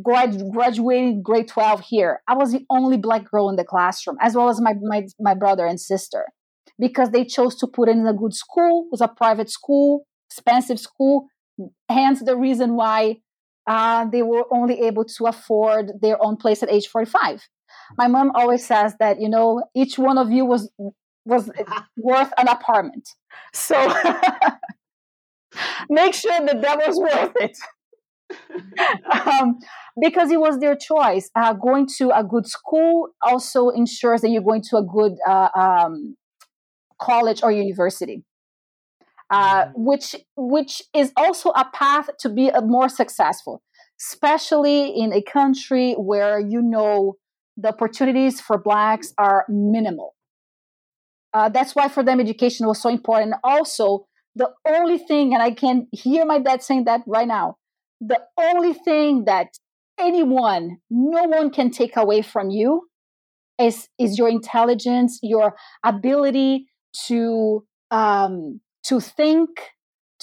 grad- 0.02 0.50
graduating 0.50 1.22
grade 1.22 1.48
12 1.48 1.80
here, 1.88 2.20
I 2.26 2.34
was 2.34 2.52
the 2.52 2.64
only 2.70 2.96
black 2.96 3.30
girl 3.30 3.48
in 3.48 3.56
the 3.56 3.64
classroom, 3.64 4.16
as 4.20 4.34
well 4.34 4.48
as 4.48 4.60
my, 4.60 4.74
my, 4.82 5.06
my 5.20 5.34
brother 5.34 5.66
and 5.66 5.80
sister 5.80 6.26
because 6.78 7.10
they 7.10 7.24
chose 7.24 7.54
to 7.56 7.66
put 7.66 7.88
in 7.88 8.06
a 8.06 8.12
good 8.12 8.34
school, 8.34 8.86
it 8.86 8.90
was 8.90 9.00
a 9.00 9.08
private 9.08 9.48
school, 9.48 10.04
expensive 10.28 10.80
school. 10.80 11.28
Hence 11.88 12.24
the 12.24 12.36
reason 12.36 12.74
why 12.74 13.18
uh, 13.66 14.06
they 14.06 14.22
were 14.22 14.44
only 14.50 14.80
able 14.80 15.04
to 15.04 15.26
afford 15.26 15.92
their 16.00 16.22
own 16.22 16.36
place 16.36 16.62
at 16.62 16.70
age 16.70 16.88
45. 16.88 17.46
My 17.96 18.08
mom 18.08 18.32
always 18.34 18.66
says 18.66 18.94
that, 18.98 19.20
you 19.20 19.28
know, 19.28 19.62
each 19.74 19.98
one 19.98 20.18
of 20.18 20.30
you 20.30 20.44
was 20.44 20.70
was 21.24 21.50
worth 21.96 22.32
an 22.36 22.48
apartment. 22.48 23.08
So 23.52 23.76
make 25.88 26.14
sure 26.14 26.46
that 26.46 26.62
that 26.62 26.78
was 26.86 26.98
worth 26.98 27.32
it. 27.36 27.56
um, 29.26 29.58
because 30.00 30.30
it 30.30 30.40
was 30.40 30.58
their 30.58 30.76
choice. 30.76 31.30
Uh, 31.34 31.52
going 31.52 31.86
to 31.98 32.16
a 32.16 32.24
good 32.24 32.46
school 32.46 33.08
also 33.22 33.68
ensures 33.68 34.22
that 34.22 34.30
you're 34.30 34.42
going 34.42 34.62
to 34.62 34.76
a 34.76 34.82
good 34.82 35.12
uh, 35.28 35.48
um, 35.54 36.16
college 37.00 37.42
or 37.42 37.52
university. 37.52 38.24
Uh, 39.30 39.64
mm-hmm. 39.64 39.84
which 39.84 40.14
which 40.36 40.82
is 40.94 41.10
also 41.16 41.50
a 41.50 41.64
path 41.72 42.08
to 42.18 42.28
be 42.28 42.48
a 42.48 42.60
more 42.60 42.90
successful, 42.90 43.62
especially 43.98 44.88
in 44.88 45.10
a 45.10 45.22
country 45.22 45.94
where 45.94 46.38
you 46.38 46.60
know 46.60 47.16
the 47.56 47.68
opportunities 47.68 48.40
for 48.40 48.58
blacks 48.58 49.12
are 49.18 49.44
minimal. 49.48 50.14
Uh, 51.34 51.48
that's 51.48 51.74
why 51.74 51.88
for 51.88 52.02
them 52.02 52.20
education 52.20 52.66
was 52.66 52.80
so 52.80 52.88
important. 52.88 53.34
Also, 53.42 54.06
the 54.34 54.50
only 54.66 54.98
thing, 54.98 55.34
and 55.34 55.42
I 55.42 55.52
can 55.52 55.88
hear 55.92 56.24
my 56.24 56.38
dad 56.38 56.62
saying 56.62 56.84
that 56.84 57.02
right 57.06 57.28
now, 57.28 57.56
the 58.00 58.20
only 58.38 58.72
thing 58.72 59.24
that 59.24 59.48
anyone, 59.98 60.78
no 60.90 61.24
one 61.24 61.50
can 61.50 61.70
take 61.70 61.96
away 61.96 62.22
from 62.22 62.50
you 62.50 62.88
is 63.58 63.88
is 63.98 64.18
your 64.18 64.28
intelligence, 64.28 65.18
your 65.22 65.54
ability 65.84 66.66
to 67.06 67.64
um, 67.90 68.60
to 68.84 69.00
think, 69.00 69.48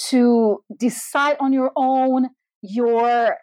to 0.09 0.63
decide 0.77 1.37
on 1.39 1.53
your 1.53 1.71
own, 1.75 2.29
your 2.61 3.37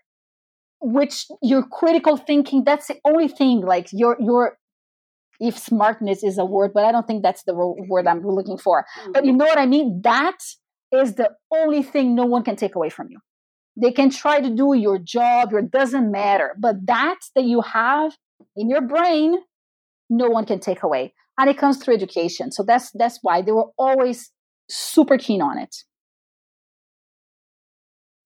which 0.87 1.26
your 1.43 1.64
critical 1.64 2.16
thinking. 2.16 2.62
That's 2.64 2.87
the 2.87 2.97
only 3.05 3.28
thing. 3.28 3.61
Like 3.61 3.88
your 3.93 4.16
your 4.21 4.57
if 5.40 5.59
smartness 5.59 6.23
is 6.23 6.38
a 6.38 6.45
word, 6.45 6.73
but 6.73 6.85
I 6.85 6.93
don't 6.93 7.07
think 7.07 7.23
that's 7.23 7.43
the 7.43 7.55
word 7.55 8.07
I'm 8.07 8.23
looking 8.23 8.57
for. 8.57 8.87
Mm. 9.05 9.12
But 9.12 9.25
you 9.25 9.33
know 9.33 9.45
what 9.45 9.59
I 9.59 9.66
mean? 9.66 10.00
That 10.02 10.38
is 10.93 11.16
the 11.16 11.31
only 11.52 11.83
thing 11.83 12.14
no 12.14 12.25
one 12.25 12.45
can 12.45 12.57
take 12.57 12.76
away 12.76 12.88
from 12.88 13.09
you. 13.11 13.19
They 13.76 13.93
can 13.93 14.11
try 14.11 14.40
to 14.40 14.49
do 14.49 14.75
your 14.75 14.99
job, 14.99 15.52
your 15.52 15.62
doesn't 15.62 16.11
matter, 16.11 16.55
but 16.59 16.87
that 16.87 17.19
that 17.35 17.45
you 17.45 17.62
have 17.62 18.16
in 18.55 18.71
your 18.71 18.81
brain, 18.81 19.37
no 20.09 20.28
one 20.28 20.47
can 20.47 20.61
take 20.61 20.83
away. 20.83 21.12
And 21.37 21.50
it 21.50 21.59
comes 21.59 21.78
through 21.78 21.95
education. 21.95 22.52
So 22.52 22.62
that's 22.62 22.90
that's 22.93 23.19
why 23.23 23.43
they 23.43 23.52
were 23.52 23.71
always 23.76 24.31
super 24.71 25.19
keen 25.19 25.43
on 25.43 25.59
it. 25.59 25.75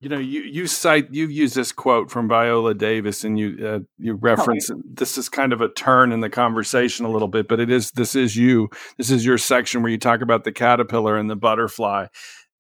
You 0.00 0.08
know, 0.08 0.18
you 0.18 0.40
you 0.40 0.66
cite 0.66 1.12
you 1.12 1.28
use 1.28 1.52
this 1.52 1.72
quote 1.72 2.10
from 2.10 2.26
Viola 2.26 2.74
Davis, 2.74 3.22
and 3.22 3.38
you 3.38 3.66
uh, 3.66 3.78
you 3.98 4.14
reference 4.14 4.70
okay. 4.70 4.80
this 4.94 5.18
is 5.18 5.28
kind 5.28 5.52
of 5.52 5.60
a 5.60 5.68
turn 5.68 6.10
in 6.10 6.20
the 6.20 6.30
conversation 6.30 7.04
a 7.04 7.10
little 7.10 7.28
bit, 7.28 7.48
but 7.48 7.60
it 7.60 7.70
is 7.70 7.90
this 7.90 8.14
is 8.14 8.34
you 8.34 8.70
this 8.96 9.10
is 9.10 9.26
your 9.26 9.36
section 9.36 9.82
where 9.82 9.92
you 9.92 9.98
talk 9.98 10.22
about 10.22 10.44
the 10.44 10.52
caterpillar 10.52 11.18
and 11.18 11.28
the 11.28 11.36
butterfly, 11.36 12.06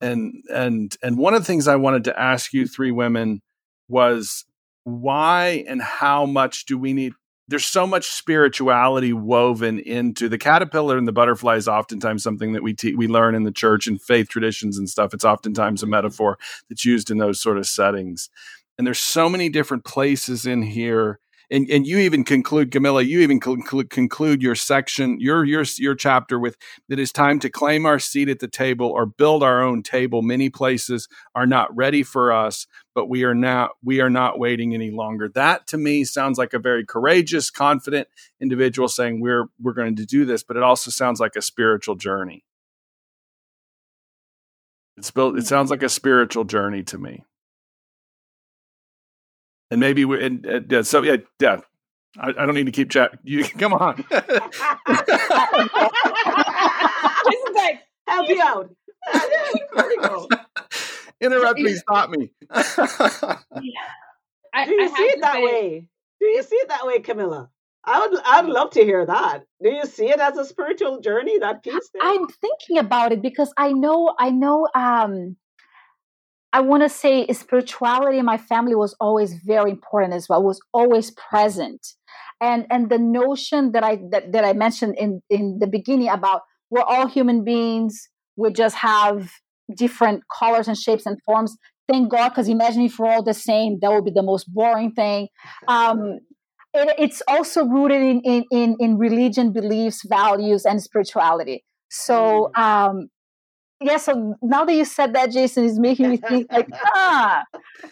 and 0.02 0.34
and 0.52 0.94
and 1.02 1.16
one 1.16 1.32
of 1.32 1.40
the 1.40 1.46
things 1.46 1.66
I 1.66 1.76
wanted 1.76 2.04
to 2.04 2.20
ask 2.20 2.52
you 2.52 2.66
three 2.66 2.90
women 2.90 3.40
was 3.88 4.44
why 4.84 5.64
and 5.66 5.80
how 5.80 6.26
much 6.26 6.66
do 6.66 6.76
we 6.76 6.92
need 6.92 7.14
there's 7.50 7.66
so 7.66 7.84
much 7.84 8.06
spirituality 8.06 9.12
woven 9.12 9.80
into 9.80 10.28
the 10.28 10.38
caterpillar 10.38 10.96
and 10.96 11.08
the 11.08 11.12
butterfly 11.12 11.56
is 11.56 11.66
oftentimes 11.66 12.22
something 12.22 12.52
that 12.52 12.62
we 12.62 12.72
te- 12.72 12.94
we 12.94 13.08
learn 13.08 13.34
in 13.34 13.42
the 13.42 13.50
church 13.50 13.88
and 13.88 14.00
faith 14.00 14.28
traditions 14.28 14.78
and 14.78 14.88
stuff. 14.88 15.12
It's 15.12 15.24
oftentimes 15.24 15.82
a 15.82 15.84
mm-hmm. 15.84 15.90
metaphor 15.90 16.38
that's 16.68 16.84
used 16.84 17.10
in 17.10 17.18
those 17.18 17.42
sort 17.42 17.58
of 17.58 17.66
settings. 17.66 18.30
And 18.78 18.86
there's 18.86 19.00
so 19.00 19.28
many 19.28 19.48
different 19.48 19.84
places 19.84 20.46
in 20.46 20.62
here 20.62 21.18
and, 21.50 21.68
and 21.68 21.86
you 21.86 21.98
even 21.98 22.22
conclude, 22.24 22.70
Camila, 22.70 23.04
you 23.04 23.20
even 23.20 23.40
conclude, 23.40 23.90
conclude 23.90 24.40
your 24.40 24.54
section, 24.54 25.18
your 25.20 25.44
your 25.44 25.64
your 25.78 25.96
chapter 25.96 26.38
with 26.38 26.56
that 26.88 27.00
it's 27.00 27.10
time 27.10 27.40
to 27.40 27.50
claim 27.50 27.86
our 27.86 27.98
seat 27.98 28.28
at 28.28 28.38
the 28.38 28.48
table 28.48 28.86
or 28.86 29.04
build 29.04 29.42
our 29.42 29.60
own 29.62 29.82
table. 29.82 30.22
Many 30.22 30.48
places 30.48 31.08
are 31.34 31.46
not 31.46 31.74
ready 31.76 32.04
for 32.04 32.32
us, 32.32 32.68
but 32.94 33.08
we 33.08 33.24
are 33.24 33.34
not 33.34 33.72
we 33.82 34.00
are 34.00 34.10
not 34.10 34.38
waiting 34.38 34.74
any 34.74 34.92
longer. 34.92 35.28
That 35.28 35.66
to 35.68 35.78
me 35.78 36.04
sounds 36.04 36.38
like 36.38 36.54
a 36.54 36.60
very 36.60 36.86
courageous, 36.86 37.50
confident 37.50 38.06
individual 38.40 38.88
saying 38.88 39.20
we're 39.20 39.46
we're 39.60 39.72
going 39.72 39.96
to 39.96 40.06
do 40.06 40.24
this, 40.24 40.44
but 40.44 40.56
it 40.56 40.62
also 40.62 40.90
sounds 40.92 41.18
like 41.18 41.34
a 41.36 41.42
spiritual 41.42 41.96
journey. 41.96 42.44
It's 44.96 45.10
built. 45.10 45.36
It 45.38 45.46
sounds 45.46 45.70
like 45.70 45.82
a 45.82 45.88
spiritual 45.88 46.44
journey 46.44 46.84
to 46.84 46.98
me 46.98 47.24
and 49.70 49.80
maybe 49.80 50.04
we 50.04 50.24
and, 50.24 50.72
uh, 50.72 50.82
so 50.82 51.02
yeah 51.02 51.16
yeah 51.40 51.60
I, 52.18 52.30
I, 52.30 52.46
don't 52.46 52.54
need 52.54 52.66
to 52.66 52.72
keep 52.72 52.90
chat. 52.90 53.16
You 53.22 53.44
come 53.58 53.72
on. 53.72 54.04
this 54.10 54.22
is 57.38 57.54
like 57.54 57.82
help 58.08 58.28
you 58.28 58.42
out. 58.42 58.74
Interrupt 61.20 61.60
me, 61.60 61.74
stop 61.74 62.10
me. 62.10 62.30
yeah. 62.50 63.36
I, 64.52 64.66
Do 64.66 64.72
you 64.72 64.88
see 64.88 65.02
it 65.02 65.20
that 65.20 65.34
say, 65.34 65.44
way? 65.44 65.86
Do 66.18 66.26
you 66.26 66.42
see 66.42 66.56
it 66.56 66.68
that 66.68 66.84
way, 66.86 66.98
Camila? 66.98 67.48
I 67.84 68.00
would 68.00 68.20
I'd 68.24 68.46
love 68.46 68.70
to 68.70 68.82
hear 68.82 69.06
that. 69.06 69.44
Do 69.62 69.70
you 69.70 69.86
see 69.86 70.10
it 70.10 70.18
as 70.18 70.36
a 70.36 70.44
spiritual 70.44 71.00
journey, 71.00 71.38
that 71.38 71.62
piece? 71.62 71.90
There? 71.94 72.02
I'm 72.02 72.26
thinking 72.26 72.78
about 72.78 73.12
it 73.12 73.22
because 73.22 73.52
I 73.56 73.72
know 73.72 74.14
I 74.18 74.30
know 74.30 74.68
um 74.74 75.36
I 76.52 76.60
want 76.60 76.82
to 76.82 76.88
say 76.88 77.26
spirituality 77.28 78.18
in 78.18 78.24
my 78.24 78.36
family 78.36 78.74
was 78.74 78.94
always 79.00 79.34
very 79.34 79.70
important 79.70 80.14
as 80.14 80.28
well, 80.28 80.42
was 80.42 80.60
always 80.72 81.10
present. 81.12 81.86
And 82.40 82.66
and 82.70 82.90
the 82.90 82.98
notion 82.98 83.72
that 83.72 83.84
I 83.84 84.00
that, 84.10 84.32
that 84.32 84.44
I 84.44 84.52
mentioned 84.52 84.96
in, 84.98 85.22
in 85.30 85.58
the 85.60 85.66
beginning 85.66 86.08
about 86.08 86.42
we're 86.70 86.82
all 86.82 87.06
human 87.06 87.44
beings, 87.44 88.08
we 88.36 88.52
just 88.52 88.76
have 88.76 89.30
different 89.76 90.22
colors 90.38 90.66
and 90.68 90.76
shapes 90.76 91.06
and 91.06 91.18
forms. 91.24 91.56
Thank 91.88 92.10
God, 92.10 92.30
because 92.30 92.48
imagine 92.48 92.82
if 92.82 92.98
we're 92.98 93.10
all 93.10 93.22
the 93.22 93.34
same, 93.34 93.78
that 93.80 93.90
would 93.90 94.04
be 94.04 94.12
the 94.12 94.22
most 94.22 94.52
boring 94.52 94.92
thing. 94.92 95.28
Um, 95.66 96.20
it, 96.72 96.94
it's 96.98 97.20
also 97.26 97.64
rooted 97.64 98.00
in, 98.00 98.20
in, 98.20 98.44
in, 98.52 98.76
in 98.78 98.96
religion, 98.96 99.52
beliefs, 99.52 100.06
values, 100.08 100.64
and 100.64 100.80
spirituality. 100.80 101.64
So 101.90 102.52
mm. 102.56 102.62
um, 102.62 103.08
yeah, 103.80 103.96
so 103.96 104.36
now 104.42 104.64
that 104.64 104.74
you 104.74 104.84
said 104.84 105.14
that, 105.14 105.30
Jason 105.30 105.64
is 105.64 105.78
making 105.78 106.10
me 106.10 106.16
think 106.18 106.52
like, 106.52 106.68
ah, 106.94 107.44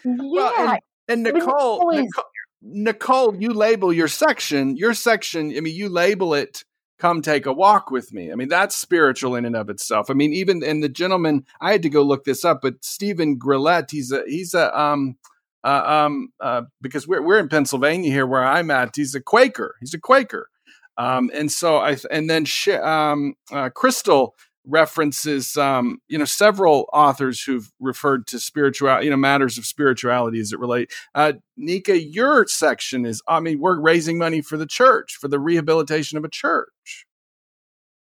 yeah. 0.05 0.15
Well, 0.21 0.77
and, 1.07 1.25
and 1.27 1.35
Nicole, 1.35 1.79
always... 1.79 2.01
Nicole, 2.01 2.25
Nicole, 2.61 3.35
you 3.41 3.53
label 3.53 3.91
your 3.91 4.07
section, 4.07 4.77
your 4.77 4.93
section. 4.93 5.55
I 5.55 5.61
mean, 5.61 5.75
you 5.75 5.89
label 5.89 6.33
it. 6.33 6.63
Come 6.99 7.21
take 7.21 7.45
a 7.45 7.53
walk 7.53 7.91
with 7.91 8.13
me. 8.13 8.29
I 8.29 8.35
mean, 8.35 8.49
that's 8.49 8.75
spiritual 8.75 9.35
in 9.35 9.45
and 9.45 9.55
of 9.55 9.69
itself. 9.69 10.09
I 10.09 10.13
mean, 10.13 10.33
even 10.33 10.61
and 10.63 10.83
the 10.83 10.89
gentleman, 10.89 11.45
I 11.61 11.71
had 11.71 11.81
to 11.83 11.89
go 11.89 12.03
look 12.03 12.25
this 12.25 12.43
up, 12.43 12.59
but 12.61 12.83
Stephen 12.83 13.39
Grellet, 13.39 13.89
he's 13.89 14.11
a 14.11 14.21
he's 14.27 14.53
a 14.53 14.77
um 14.77 15.17
uh, 15.63 15.83
um 15.85 16.33
uh, 16.41 16.63
because 16.81 17.07
we're 17.07 17.21
we're 17.21 17.39
in 17.39 17.47
Pennsylvania 17.47 18.11
here 18.11 18.27
where 18.27 18.45
I'm 18.45 18.69
at. 18.69 18.97
He's 18.97 19.15
a 19.15 19.21
Quaker. 19.21 19.75
He's 19.79 19.93
a 19.93 19.99
Quaker. 19.99 20.49
Um, 20.97 21.31
and 21.33 21.49
so 21.49 21.77
I 21.77 21.95
and 22.11 22.29
then 22.29 22.43
sh- 22.43 22.67
um, 22.67 23.35
uh, 23.49 23.69
Crystal 23.69 24.35
references 24.69 25.57
um, 25.57 25.99
you 26.07 26.17
know 26.17 26.25
several 26.25 26.87
authors 26.93 27.41
who've 27.43 27.71
referred 27.79 28.27
to 28.27 28.39
spiritual 28.39 29.01
you 29.01 29.09
know 29.09 29.17
matters 29.17 29.57
of 29.57 29.65
spirituality 29.65 30.39
as 30.39 30.53
it 30.53 30.59
relate 30.59 30.91
uh, 31.15 31.33
Nneka 31.59 32.13
your 32.13 32.47
section 32.47 33.05
is 33.05 33.21
i 33.27 33.39
mean 33.39 33.59
we're 33.59 33.79
raising 33.79 34.17
money 34.17 34.41
for 34.41 34.57
the 34.57 34.65
church 34.65 35.17
for 35.19 35.27
the 35.27 35.39
rehabilitation 35.39 36.17
of 36.17 36.23
a 36.23 36.29
church 36.29 37.05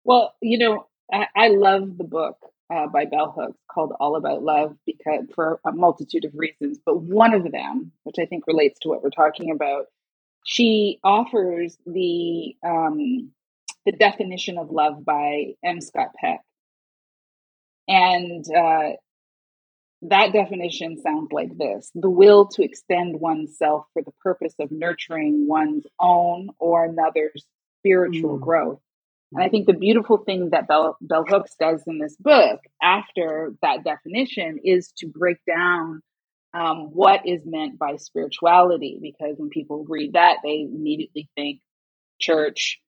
well 0.04 0.35
you 0.40 0.59
know 0.59 0.87
i, 1.12 1.26
I 1.35 1.48
love 1.48 1.98
the 1.98 2.04
book 2.04 2.37
uh, 2.72 2.87
by 2.87 3.07
bell 3.07 3.33
hooks 3.37 3.59
called 3.72 3.92
all 3.98 4.16
about 4.16 4.42
love 4.42 4.76
because 4.85 5.24
for 5.35 5.59
a 5.64 5.72
multitude 5.72 6.24
of 6.24 6.33
reasons 6.35 6.78
but 6.85 7.00
one 7.00 7.35
of 7.35 7.50
them 7.50 7.92
which 8.04 8.16
i 8.20 8.26
think 8.26 8.46
relates 8.46 8.78
to 8.81 8.88
what 8.88 9.02
we're 9.02 9.11
talking 9.11 9.50
about 9.50 9.87
she 10.44 10.98
offers 11.04 11.76
the 11.87 12.57
um, 12.64 13.33
the 13.85 13.92
definition 13.92 14.59
of 14.59 14.70
love 14.70 15.04
by 15.04 15.54
M. 15.64 15.81
Scott 15.81 16.09
Peck. 16.18 16.40
And 17.88 18.44
uh, 18.55 18.96
that 20.03 20.33
definition 20.33 21.01
sounds 21.01 21.33
like 21.33 21.57
this 21.57 21.90
the 21.94 22.11
will 22.11 22.46
to 22.48 22.62
extend 22.62 23.18
oneself 23.20 23.87
for 23.92 24.03
the 24.03 24.12
purpose 24.22 24.55
of 24.61 24.70
nurturing 24.70 25.48
one's 25.48 25.87
own 25.98 26.51
or 26.59 26.85
another's 26.85 27.44
spiritual 27.81 28.38
mm. 28.38 28.42
growth. 28.42 28.81
And 29.33 29.42
I 29.42 29.48
think 29.48 29.66
the 29.66 29.74
beautiful 29.74 30.18
thing 30.18 30.51
that 30.51 30.68
Bell, 30.68 30.96
Bell 31.01 31.24
Hooks 31.29 31.55
does 31.61 31.83
in 31.87 31.98
this 31.98 32.16
book 32.16 32.61
after 32.83 33.53
that 33.61 33.85
definition 33.85 34.59
is 34.64 34.92
to 34.98 35.07
break 35.07 35.38
down 35.46 36.01
um, 36.55 36.90
what 36.92 37.27
is 37.27 37.42
meant 37.44 37.79
by 37.79 37.96
spirituality. 37.96 38.98
Because 39.03 39.37
when 39.37 39.51
people 39.51 39.85
read 39.87 40.14
that, 40.14 40.38
they 40.42 40.62
immediately 40.62 41.29
think 41.35 41.61
church, 42.18 42.81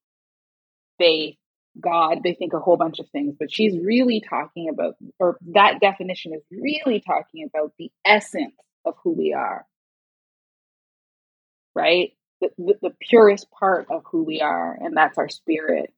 faith, 0.99 1.37
God, 1.79 2.23
they 2.25 2.35
think 2.35 2.53
a 2.53 2.59
whole 2.59 2.77
bunch 2.77 2.99
of 2.99 3.09
things, 3.11 3.37
but 3.39 3.53
she's 3.53 3.79
really 3.79 4.21
talking 4.21 4.69
about, 4.69 4.97
or 5.19 5.39
that 5.53 5.81
definition 5.81 6.35
is 6.35 6.43
really 6.51 7.01
talking 7.01 7.45
about 7.45 7.73
the 7.79 7.91
essence 8.05 8.55
of 8.85 8.95
who 9.03 9.13
we 9.13 9.33
are, 9.33 9.67
right? 11.75 12.13
The, 12.41 12.51
the, 12.59 12.75
the 12.83 12.95
purest 13.01 13.51
part 13.51 13.87
of 13.91 14.03
who 14.11 14.25
we 14.25 14.41
are, 14.41 14.77
and 14.81 14.97
that's 14.97 15.19
our 15.19 15.29
spirit. 15.29 15.93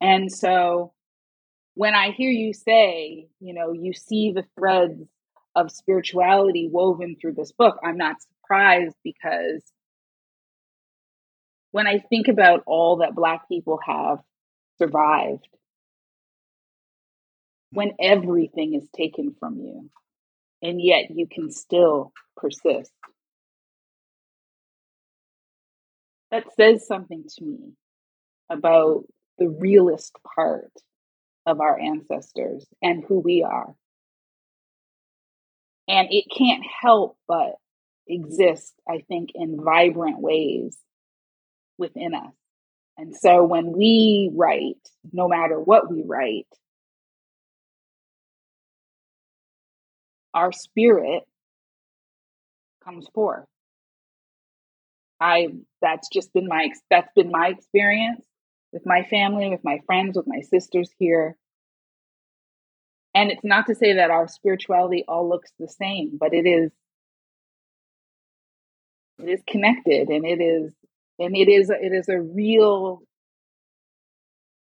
And 0.00 0.30
so 0.30 0.92
when 1.74 1.94
I 1.94 2.10
hear 2.10 2.30
you 2.30 2.52
say, 2.52 3.28
you 3.40 3.54
know, 3.54 3.72
you 3.72 3.92
see 3.92 4.32
the 4.32 4.44
threads 4.58 5.02
of 5.54 5.70
spirituality 5.70 6.68
woven 6.70 7.16
through 7.20 7.34
this 7.34 7.52
book, 7.52 7.78
I'm 7.82 7.96
not 7.96 8.16
surprised 8.20 8.96
because 9.02 9.62
when 11.72 11.86
I 11.86 11.98
think 11.98 12.28
about 12.28 12.62
all 12.66 12.98
that 12.98 13.14
Black 13.14 13.48
people 13.48 13.78
have 13.84 14.18
survived 14.78 15.46
when 17.72 17.92
everything 18.00 18.74
is 18.74 18.88
taken 18.96 19.34
from 19.38 19.58
you 19.58 19.90
and 20.62 20.80
yet 20.80 21.10
you 21.10 21.26
can 21.30 21.50
still 21.50 22.12
persist. 22.36 22.92
That 26.30 26.44
says 26.54 26.86
something 26.86 27.24
to 27.36 27.44
me 27.44 27.72
about 28.48 29.04
the 29.38 29.48
realist 29.48 30.16
part 30.34 30.72
of 31.46 31.60
our 31.60 31.78
ancestors 31.78 32.66
and 32.82 33.04
who 33.08 33.20
we 33.20 33.42
are. 33.42 33.74
And 35.88 36.08
it 36.10 36.24
can't 36.36 36.62
help 36.82 37.16
but 37.26 37.54
exist, 38.06 38.72
I 38.88 39.02
think, 39.08 39.30
in 39.34 39.62
vibrant 39.62 40.20
ways 40.20 40.76
within 41.80 42.14
us. 42.14 42.32
And 42.96 43.16
so 43.16 43.44
when 43.44 43.72
we 43.72 44.30
write, 44.34 44.76
no 45.12 45.26
matter 45.26 45.58
what 45.58 45.90
we 45.90 46.04
write, 46.06 46.46
our 50.34 50.52
spirit 50.52 51.24
comes 52.84 53.08
forth. 53.14 53.46
I 55.20 55.48
that's 55.82 56.08
just 56.08 56.32
been 56.32 56.46
my 56.46 56.70
that's 56.90 57.12
been 57.14 57.30
my 57.30 57.48
experience 57.48 58.24
with 58.72 58.86
my 58.86 59.02
family, 59.04 59.50
with 59.50 59.64
my 59.64 59.80
friends, 59.86 60.16
with 60.16 60.26
my 60.26 60.40
sisters 60.40 60.90
here. 60.98 61.36
And 63.14 63.30
it's 63.30 63.44
not 63.44 63.66
to 63.66 63.74
say 63.74 63.94
that 63.94 64.10
our 64.10 64.28
spirituality 64.28 65.04
all 65.08 65.28
looks 65.28 65.50
the 65.58 65.68
same, 65.68 66.16
but 66.18 66.32
it 66.32 66.46
is 66.46 66.70
it 69.18 69.28
is 69.28 69.40
connected 69.46 70.08
and 70.08 70.24
it 70.24 70.40
is 70.40 70.72
and 71.20 71.36
it 71.36 71.48
is 71.48 71.70
it 71.70 71.92
is 71.92 72.08
a 72.08 72.20
real 72.20 73.02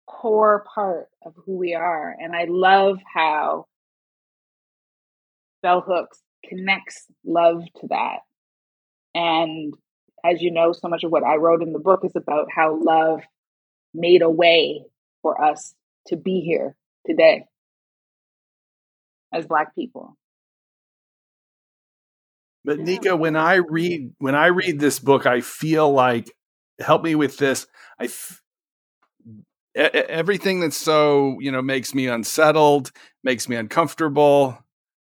core 0.05 0.65
part 0.75 1.07
of 1.25 1.33
who 1.45 1.57
we 1.57 1.73
are 1.73 2.15
and 2.19 2.35
i 2.35 2.45
love 2.47 2.99
how 3.11 3.65
bell 5.61 5.81
hooks 5.81 6.21
connects 6.47 7.05
love 7.25 7.63
to 7.81 7.87
that. 7.89 8.19
And 9.13 9.73
as 10.23 10.41
you 10.41 10.51
know 10.51 10.73
so 10.73 10.87
much 10.87 11.03
of 11.03 11.11
what 11.11 11.23
i 11.23 11.35
wrote 11.35 11.61
in 11.61 11.73
the 11.73 11.79
book 11.79 12.01
is 12.03 12.15
about 12.15 12.47
how 12.53 12.77
love 12.81 13.21
made 13.93 14.21
a 14.21 14.29
way 14.29 14.83
for 15.21 15.41
us 15.41 15.73
to 16.07 16.17
be 16.17 16.41
here 16.41 16.75
today 17.05 17.45
as 19.33 19.45
black 19.45 19.73
people. 19.75 20.17
But 22.65 22.79
Nneka, 22.79 23.17
when 23.17 23.35
I 23.35 23.55
read 23.55 24.13
when 24.17 24.35
I 24.35 24.47
read 24.47 24.79
this 24.79 24.99
book, 24.99 25.25
I 25.25 25.41
feel 25.41 25.91
like 25.91 26.29
help 26.79 27.03
me 27.03 27.15
with 27.15 27.37
this. 27.37 27.67
I 27.99 28.05
f- 28.05 28.41
everything 29.75 30.59
that's 30.59 30.77
so 30.77 31.37
you 31.39 31.51
know 31.51 31.61
makes 31.61 31.93
me 31.93 32.07
unsettled, 32.07 32.91
makes 33.23 33.47
me 33.47 33.55
uncomfortable, 33.55 34.57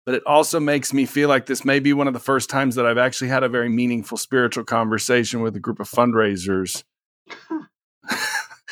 but 0.05 0.15
it 0.15 0.23
also 0.25 0.59
makes 0.59 0.93
me 0.93 1.05
feel 1.05 1.29
like 1.29 1.45
this 1.45 1.63
may 1.63 1.79
be 1.79 1.93
one 1.93 2.07
of 2.07 2.13
the 2.13 2.19
first 2.19 2.49
times 2.49 2.75
that 2.75 2.85
I've 2.85 2.97
actually 2.97 3.29
had 3.29 3.43
a 3.43 3.49
very 3.49 3.69
meaningful 3.69 4.17
spiritual 4.17 4.63
conversation 4.63 5.41
with 5.41 5.55
a 5.55 5.59
group 5.59 5.79
of 5.79 5.89
fundraisers. 5.89 6.83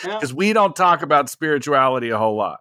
Because 0.03 0.33
we 0.33 0.53
don't 0.53 0.75
talk 0.75 1.01
about 1.01 1.29
spirituality 1.29 2.09
a 2.09 2.17
whole 2.17 2.35
lot, 2.35 2.59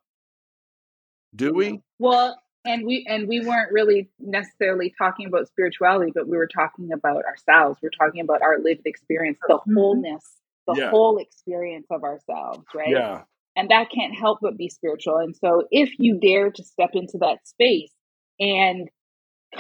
do 1.35 1.53
we? 1.53 1.81
Well, 1.99 2.39
and 2.67 2.87
we 2.87 3.07
and 3.09 3.29
we 3.29 3.41
weren't 3.41 3.73
really 3.73 4.11
necessarily 4.19 4.93
talking 4.99 5.27
about 5.27 5.49
spirituality 5.49 6.13
but 6.15 6.29
we 6.29 6.37
were 6.37 6.49
talking 6.49 6.93
about 6.93 7.25
ourselves 7.25 7.79
we're 7.83 7.91
talking 7.91 8.21
about 8.21 8.43
our 8.43 8.59
lived 8.59 8.83
experience 8.87 9.39
the 9.49 9.55
mm-hmm. 9.55 9.75
wholeness 9.75 10.25
the 10.67 10.75
yeah. 10.75 10.91
whole 10.91 11.19
experience 11.19 11.87
of 11.91 12.03
ourselves 12.03 12.65
right 12.75 12.91
yeah 12.91 13.23
and 13.57 13.71
that 13.71 13.91
can't 13.91 14.15
help 14.15 14.39
but 14.43 14.57
be 14.57 14.69
spiritual 14.69 15.17
and 15.17 15.35
so 15.37 15.65
if 15.71 15.91
you 15.99 16.19
dare 16.21 16.51
to 16.51 16.63
step 16.63 16.91
into 16.93 17.19
that 17.19 17.47
space 17.47 17.93
and 18.39 18.89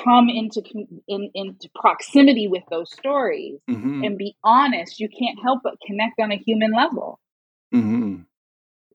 come 0.05 0.29
into 0.29 0.63
in, 1.09 1.31
into 1.35 1.71
proximity 1.75 2.49
with 2.49 2.65
those 2.71 2.93
stories 2.93 3.59
mm-hmm. 3.71 4.05
and 4.05 4.19
be 4.19 4.37
honest 4.45 5.01
you 5.01 5.09
can't 5.09 5.39
help 5.43 5.61
but 5.63 5.75
connect 5.87 6.21
on 6.21 6.33
a 6.33 6.37
human 6.37 6.73
level 6.73 7.19
mm-hmm. 7.75 8.17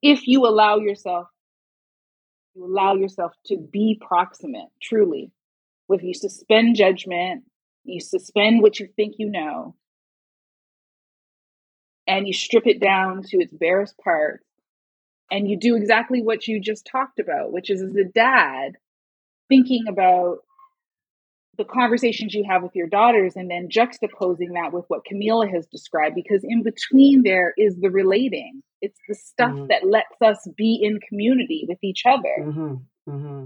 if 0.01 0.27
you 0.27 0.45
allow 0.45 0.77
yourself 0.77 1.27
you 2.55 2.65
allow 2.65 2.95
yourself 2.95 3.33
to 3.45 3.57
be 3.57 3.99
proximate, 3.99 4.69
truly. 4.81 5.31
If 5.89 6.03
you 6.03 6.13
suspend 6.13 6.75
judgment, 6.75 7.43
you 7.83 7.99
suspend 7.99 8.61
what 8.61 8.79
you 8.79 8.87
think 8.95 9.15
you 9.17 9.29
know, 9.29 9.75
and 12.07 12.27
you 12.27 12.33
strip 12.33 12.67
it 12.67 12.79
down 12.79 13.23
to 13.23 13.37
its 13.37 13.53
barest 13.53 13.97
part, 13.97 14.41
and 15.29 15.49
you 15.49 15.57
do 15.57 15.75
exactly 15.75 16.21
what 16.21 16.47
you 16.47 16.59
just 16.59 16.87
talked 16.89 17.19
about, 17.19 17.51
which 17.51 17.69
is 17.69 17.81
as 17.81 17.95
a 17.95 18.03
dad, 18.03 18.77
thinking 19.49 19.85
about 19.87 20.39
the 21.61 21.73
conversations 21.73 22.33
you 22.33 22.43
have 22.49 22.63
with 22.63 22.75
your 22.75 22.87
daughters 22.87 23.35
and 23.35 23.49
then 23.49 23.69
juxtaposing 23.69 24.53
that 24.53 24.71
with 24.73 24.85
what 24.87 25.01
Camila 25.11 25.49
has 25.51 25.67
described, 25.67 26.15
because 26.15 26.43
in 26.43 26.63
between 26.63 27.23
there 27.23 27.53
is 27.57 27.77
the 27.79 27.89
relating. 27.89 28.63
It's 28.81 28.99
the 29.07 29.15
stuff 29.15 29.51
mm-hmm. 29.51 29.67
that 29.67 29.85
lets 29.85 30.21
us 30.23 30.47
be 30.57 30.79
in 30.81 30.99
community 31.07 31.65
with 31.67 31.77
each 31.83 32.03
other. 32.05 32.35
Mm-hmm. 32.39 32.75
Mm-hmm. 33.09 33.45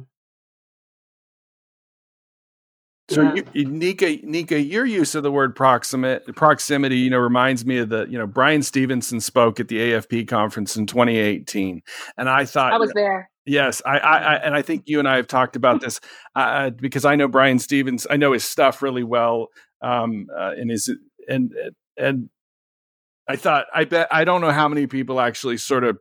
So, 3.10 3.22
yeah. 3.22 3.44
you, 3.54 3.68
Nneka, 3.68 4.24
Nneka, 4.26 4.68
your 4.68 4.86
use 4.86 5.14
of 5.14 5.22
the 5.22 5.32
word 5.32 5.56
proximate 5.56 6.26
proximity, 6.36 6.98
you 6.98 7.12
know, 7.12 7.20
reminds 7.20 7.64
me 7.64 7.78
of 7.78 7.90
the, 7.90 8.08
you 8.10 8.18
know, 8.18 8.26
Bryan 8.26 8.64
Stevenson 8.64 9.20
spoke 9.20 9.60
at 9.60 9.68
the 9.68 9.78
AFP 9.78 10.28
conference 10.28 10.76
in 10.76 10.88
2018, 10.88 11.84
and 12.18 12.30
I 12.30 12.46
thought 12.46 12.74
I 12.74 12.78
was 12.78 12.92
there. 12.96 13.30
Yes, 13.46 13.82
I, 13.86 14.00
I, 14.00 14.18
I, 14.18 14.36
and 14.38 14.56
I 14.56 14.62
think 14.62 14.84
you 14.88 15.00
and 15.00 15.08
I 15.08 15.18
have 15.18 15.28
talked 15.28 15.56
about 15.56 15.82
this 15.82 16.00
uh, 16.36 16.72
because 16.72 17.06
I 17.06 17.16
know 17.16 17.28
Bryan 17.28 17.60
Stevens. 17.60 18.08
I 18.10 18.18
know 18.18 18.34
his 18.34 18.44
stuff 18.44 18.82
really 18.82 19.04
well, 19.04 19.50
um, 19.82 20.28
uh, 20.36 20.52
and 20.58 20.70
his 20.70 20.94
and 21.28 21.54
and 21.98 22.30
I 23.28 23.36
thought 23.36 23.66
I 23.74 23.86
bet 23.86 24.08
I 24.12 24.24
don't 24.24 24.42
know 24.42 24.52
how 24.52 24.68
many 24.68 24.88
people 24.88 25.20
actually 25.20 25.58
sort 25.58 25.84
of 25.84 25.98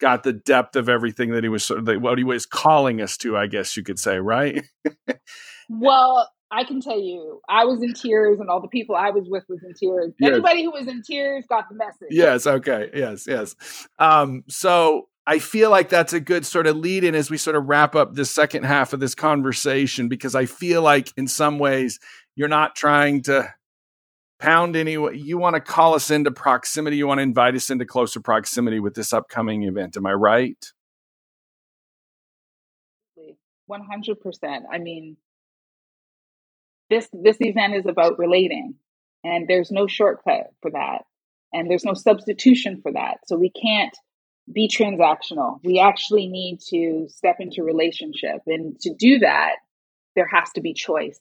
got 0.00 0.22
the 0.22 0.32
depth 0.32 0.76
of 0.76 0.88
everything 0.88 1.30
that 1.32 1.42
he 1.42 1.48
was 1.48 1.64
sort 1.64 1.88
of 1.88 2.02
what 2.02 2.18
he 2.18 2.24
was 2.24 2.46
calling 2.46 3.00
us 3.00 3.16
to. 3.18 3.36
I 3.36 3.46
guess 3.46 3.76
you 3.76 3.82
could 3.82 3.98
say, 3.98 4.18
right? 4.18 4.64
well, 5.68 6.30
I 6.50 6.64
can 6.64 6.80
tell 6.80 7.00
you, 7.00 7.40
I 7.48 7.64
was 7.64 7.82
in 7.82 7.94
tears, 7.94 8.38
and 8.38 8.48
all 8.48 8.60
the 8.60 8.68
people 8.68 8.94
I 8.94 9.10
was 9.10 9.26
with 9.28 9.44
was 9.48 9.62
in 9.64 9.74
tears. 9.74 10.12
Yes. 10.20 10.32
Anybody 10.32 10.64
who 10.64 10.70
was 10.70 10.86
in 10.86 11.02
tears 11.02 11.44
got 11.48 11.68
the 11.68 11.74
message. 11.74 12.08
Yes. 12.10 12.46
Okay. 12.46 12.90
Yes. 12.94 13.26
Yes. 13.26 13.56
Um, 13.98 14.44
so 14.48 15.08
I 15.26 15.40
feel 15.40 15.70
like 15.70 15.88
that's 15.88 16.12
a 16.12 16.20
good 16.20 16.46
sort 16.46 16.66
of 16.66 16.76
lead 16.76 17.02
in 17.02 17.14
as 17.14 17.30
we 17.30 17.36
sort 17.36 17.56
of 17.56 17.68
wrap 17.68 17.96
up 17.96 18.14
this 18.14 18.30
second 18.30 18.64
half 18.64 18.92
of 18.92 19.00
this 19.00 19.14
conversation 19.14 20.08
because 20.08 20.34
I 20.34 20.46
feel 20.46 20.82
like 20.82 21.12
in 21.16 21.26
some 21.26 21.58
ways 21.58 21.98
you're 22.36 22.48
not 22.48 22.76
trying 22.76 23.22
to 23.22 23.52
pound 24.38 24.76
any 24.76 24.92
you 24.92 25.38
want 25.38 25.54
to 25.54 25.60
call 25.60 25.94
us 25.94 26.10
into 26.10 26.30
proximity 26.30 26.96
you 26.96 27.06
want 27.06 27.18
to 27.18 27.22
invite 27.22 27.54
us 27.54 27.70
into 27.70 27.86
closer 27.86 28.20
proximity 28.20 28.78
with 28.78 28.94
this 28.94 29.12
upcoming 29.12 29.64
event. 29.64 29.96
Am 29.96 30.06
i 30.06 30.12
right? 30.12 30.72
100% 33.68 34.62
i 34.70 34.78
mean 34.78 35.16
this 36.88 37.08
this 37.12 37.36
event 37.40 37.74
is 37.74 37.86
about 37.86 38.16
relating 38.16 38.74
and 39.24 39.48
there's 39.48 39.72
no 39.72 39.88
shortcut 39.88 40.52
for 40.62 40.70
that 40.70 41.02
and 41.52 41.70
there's 41.70 41.84
no 41.84 41.94
substitution 41.94 42.80
for 42.82 42.92
that. 42.92 43.18
So 43.26 43.36
we 43.36 43.50
can't 43.50 43.96
be 44.52 44.68
transactional. 44.68 45.58
We 45.64 45.80
actually 45.80 46.28
need 46.28 46.60
to 46.70 47.08
step 47.08 47.36
into 47.40 47.62
relationship. 47.62 48.42
And 48.46 48.78
to 48.80 48.94
do 48.94 49.18
that, 49.20 49.56
there 50.14 50.28
has 50.32 50.50
to 50.52 50.60
be 50.60 50.72
choice. 50.72 51.18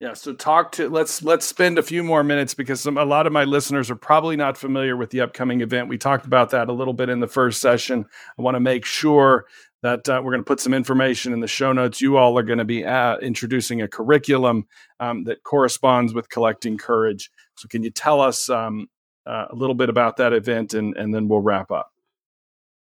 Yeah, 0.00 0.12
so 0.12 0.34
talk 0.34 0.72
to 0.72 0.90
let's 0.90 1.22
let's 1.22 1.46
spend 1.46 1.78
a 1.78 1.82
few 1.82 2.02
more 2.02 2.22
minutes 2.22 2.52
because 2.52 2.80
some, 2.80 2.98
a 2.98 3.04
lot 3.06 3.26
of 3.26 3.32
my 3.32 3.44
listeners 3.44 3.90
are 3.90 3.96
probably 3.96 4.36
not 4.36 4.58
familiar 4.58 4.98
with 4.98 5.08
the 5.08 5.22
upcoming 5.22 5.62
event. 5.62 5.88
We 5.88 5.96
talked 5.96 6.26
about 6.26 6.50
that 6.50 6.68
a 6.68 6.74
little 6.74 6.92
bit 6.92 7.08
in 7.08 7.20
the 7.20 7.26
first 7.26 7.60
session. 7.60 8.04
I 8.38 8.42
want 8.42 8.56
to 8.56 8.60
make 8.60 8.84
sure 8.84 9.46
that 9.82 10.06
uh, 10.08 10.20
we're 10.22 10.32
going 10.32 10.44
to 10.44 10.48
put 10.48 10.60
some 10.60 10.74
information 10.74 11.32
in 11.32 11.40
the 11.40 11.46
show 11.46 11.72
notes. 11.72 12.02
You 12.02 12.18
all 12.18 12.36
are 12.38 12.42
going 12.42 12.58
to 12.58 12.66
be 12.66 12.84
uh, 12.84 13.16
introducing 13.18 13.80
a 13.80 13.88
curriculum 13.88 14.66
um, 15.00 15.24
that 15.24 15.42
corresponds 15.42 16.12
with 16.12 16.28
collecting 16.28 16.76
courage. 16.76 17.30
So, 17.54 17.68
can 17.68 17.82
you 17.82 17.90
tell 17.90 18.20
us 18.20 18.50
um, 18.50 18.88
uh, 19.26 19.46
a 19.50 19.54
little 19.54 19.74
bit 19.74 19.88
about 19.88 20.16
that 20.18 20.32
event, 20.32 20.74
and 20.74 20.96
and 20.96 21.14
then 21.14 21.28
we'll 21.28 21.40
wrap 21.40 21.70
up. 21.70 21.92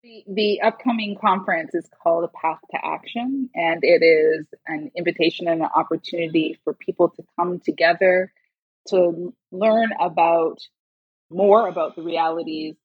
The, 0.02 0.24
the 0.28 0.60
upcoming 0.60 1.16
conference 1.20 1.74
is 1.74 1.88
called 2.02 2.24
A 2.24 2.28
Path 2.28 2.60
to 2.70 2.78
Action, 2.84 3.50
and 3.54 3.80
it 3.82 4.02
is 4.04 4.46
an 4.66 4.90
invitation 4.96 5.48
and 5.48 5.60
an 5.60 5.68
opportunity 5.74 6.58
for 6.62 6.72
people 6.72 7.10
to 7.10 7.24
come 7.38 7.58
together 7.58 8.32
to 8.88 9.34
learn 9.50 9.90
about 10.00 10.58
more 11.30 11.68
about 11.68 11.96
the 11.96 12.02
realities 12.02 12.76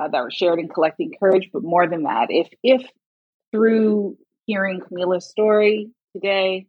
uh, 0.00 0.08
that 0.08 0.16
are 0.16 0.30
shared 0.30 0.58
in 0.58 0.68
collecting 0.68 1.12
courage. 1.20 1.50
But 1.52 1.62
more 1.62 1.86
than 1.86 2.04
that, 2.04 2.28
if 2.30 2.48
if 2.62 2.82
through 3.52 4.16
hearing 4.46 4.80
Camila's 4.80 5.28
story 5.28 5.90
today, 6.14 6.66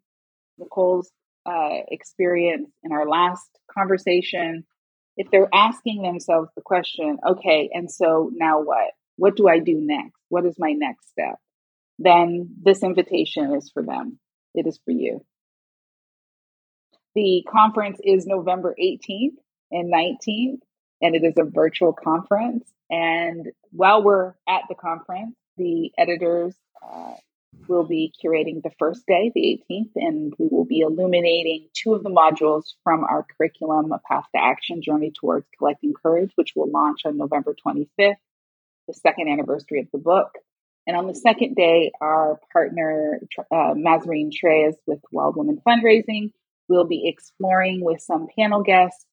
Nicole's 0.58 1.12
uh, 1.46 1.80
experience 1.88 2.70
in 2.84 2.92
our 2.92 3.08
last 3.08 3.50
conversation, 3.72 4.66
if 5.18 5.30
they're 5.32 5.50
asking 5.54 6.02
themselves 6.02 6.50
the 6.56 6.62
question, 6.62 7.18
okay, 7.26 7.70
and 7.74 7.90
so 7.92 8.32
now 8.34 8.62
what? 8.62 8.92
what 9.18 9.36
do 9.36 9.48
I 9.48 9.60
do 9.60 9.80
next? 9.80 10.20
What 10.30 10.46
is 10.46 10.56
my 10.58 10.72
next 10.72 11.10
step? 11.10 11.36
Then 12.00 12.50
this 12.62 12.84
invitation 12.84 13.54
is 13.56 13.70
for 13.72 13.84
them. 13.84 14.20
It 14.56 14.68
is 14.68 14.80
for 14.84 14.92
you. 14.92 15.24
The 17.16 17.46
conference 17.48 18.00
is 18.04 18.26
November 18.26 18.76
18th 18.82 19.38
and 19.72 19.94
19th, 19.94 20.60
and 21.02 21.16
it 21.16 21.24
is 21.24 21.36
a 21.38 21.44
virtual 21.44 21.94
conference. 21.94 22.68
And 22.90 23.48
while 23.72 24.04
we're 24.04 24.34
at 24.48 24.64
the 24.68 24.76
conference, 24.76 25.36
the 25.58 25.92
editors 25.98 26.56
uh, 26.84 27.14
will 27.68 27.86
be 27.86 28.14
curating 28.24 28.62
the 28.62 28.72
first 28.78 29.06
day, 29.08 29.32
the 29.34 29.62
18th, 29.72 29.92
and 29.96 30.34
we 30.38 30.48
will 30.52 30.66
be 30.66 30.80
illuminating 30.80 31.68
two 31.74 31.94
of 31.94 32.04
the 32.04 32.10
modules 32.10 32.74
from 32.84 33.04
our 33.04 33.26
curriculum, 33.38 33.92
A 33.92 34.00
Path 34.08 34.26
to 34.36 34.42
Action 34.42 34.82
Journey 34.82 35.12
Towards 35.12 35.48
Collecting 35.58 35.94
Courage, 35.94 36.32
which 36.36 36.54
will 36.56 36.70
launch 36.70 37.02
on 37.06 37.18
November 37.18 37.56
25th, 37.66 38.16
the 38.88 38.94
second 38.94 39.30
anniversary 39.30 39.80
of 39.80 39.88
the 39.92 39.98
book. 39.98 40.34
And 40.86 40.98
on 40.98 41.08
the 41.08 41.16
second 41.16 41.56
day, 41.56 41.92
our 42.02 42.40
partner, 42.52 43.22
uh, 43.52 43.74
Mazarine 43.74 44.32
Treyz 44.32 44.74
with 44.86 45.00
Wild 45.12 45.38
Woman 45.38 45.62
Fundraising, 45.66 46.32
will 46.68 46.86
be 46.86 47.08
exploring 47.08 47.84
with 47.84 48.02
some 48.02 48.28
panel 48.38 48.64
guests 48.64 49.06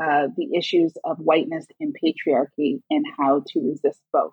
uh, 0.00 0.28
the 0.36 0.56
issues 0.56 0.94
of 1.04 1.18
whiteness 1.18 1.66
and 1.80 1.94
patriarchy 1.94 2.80
and 2.90 3.04
how 3.18 3.42
to 3.48 3.60
resist 3.60 4.00
both. 4.12 4.30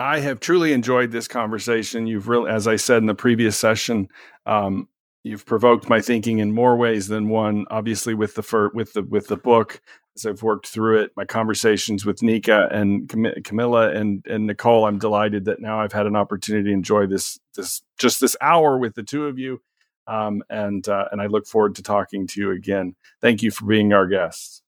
I 0.00 0.20
have 0.20 0.40
truly 0.40 0.72
enjoyed 0.72 1.10
this 1.10 1.28
conversation. 1.28 2.06
You've 2.06 2.26
really, 2.26 2.50
as 2.50 2.66
I 2.66 2.76
said 2.76 2.98
in 2.98 3.06
the 3.06 3.14
previous 3.14 3.58
session, 3.58 4.08
um, 4.46 4.88
you've 5.24 5.44
provoked 5.44 5.90
my 5.90 6.00
thinking 6.00 6.38
in 6.38 6.52
more 6.52 6.74
ways 6.76 7.06
than 7.08 7.28
one. 7.28 7.66
Obviously, 7.70 8.14
with 8.14 8.34
the 8.34 8.42
fir- 8.42 8.70
with 8.72 8.94
the 8.94 9.02
with 9.02 9.26
the 9.28 9.36
book, 9.36 9.82
as 10.16 10.24
I've 10.24 10.42
worked 10.42 10.68
through 10.68 11.02
it, 11.02 11.12
my 11.16 11.26
conversations 11.26 12.06
with 12.06 12.20
Nneka 12.20 12.74
and 12.74 13.10
Cam- 13.10 13.42
Camila 13.42 13.94
and 13.94 14.26
and 14.26 14.46
Nicole, 14.46 14.86
I'm 14.86 14.98
delighted 14.98 15.44
that 15.44 15.60
now 15.60 15.82
I've 15.82 15.92
had 15.92 16.06
an 16.06 16.16
opportunity 16.16 16.70
to 16.70 16.74
enjoy 16.74 17.06
this 17.06 17.38
this 17.54 17.82
just 17.98 18.22
this 18.22 18.36
hour 18.40 18.78
with 18.78 18.94
the 18.94 19.02
two 19.02 19.26
of 19.26 19.38
you, 19.38 19.60
um, 20.06 20.42
and 20.48 20.88
uh, 20.88 21.08
and 21.12 21.20
I 21.20 21.26
look 21.26 21.46
forward 21.46 21.74
to 21.74 21.82
talking 21.82 22.26
to 22.28 22.40
you 22.40 22.52
again. 22.52 22.96
Thank 23.20 23.42
you 23.42 23.50
for 23.50 23.66
being 23.66 23.92
our 23.92 24.06
guests. 24.06 24.62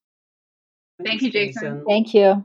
Thank 1.02 1.22
you, 1.22 1.30
Jason. 1.32 1.86
Thank 1.88 2.12
you. 2.12 2.44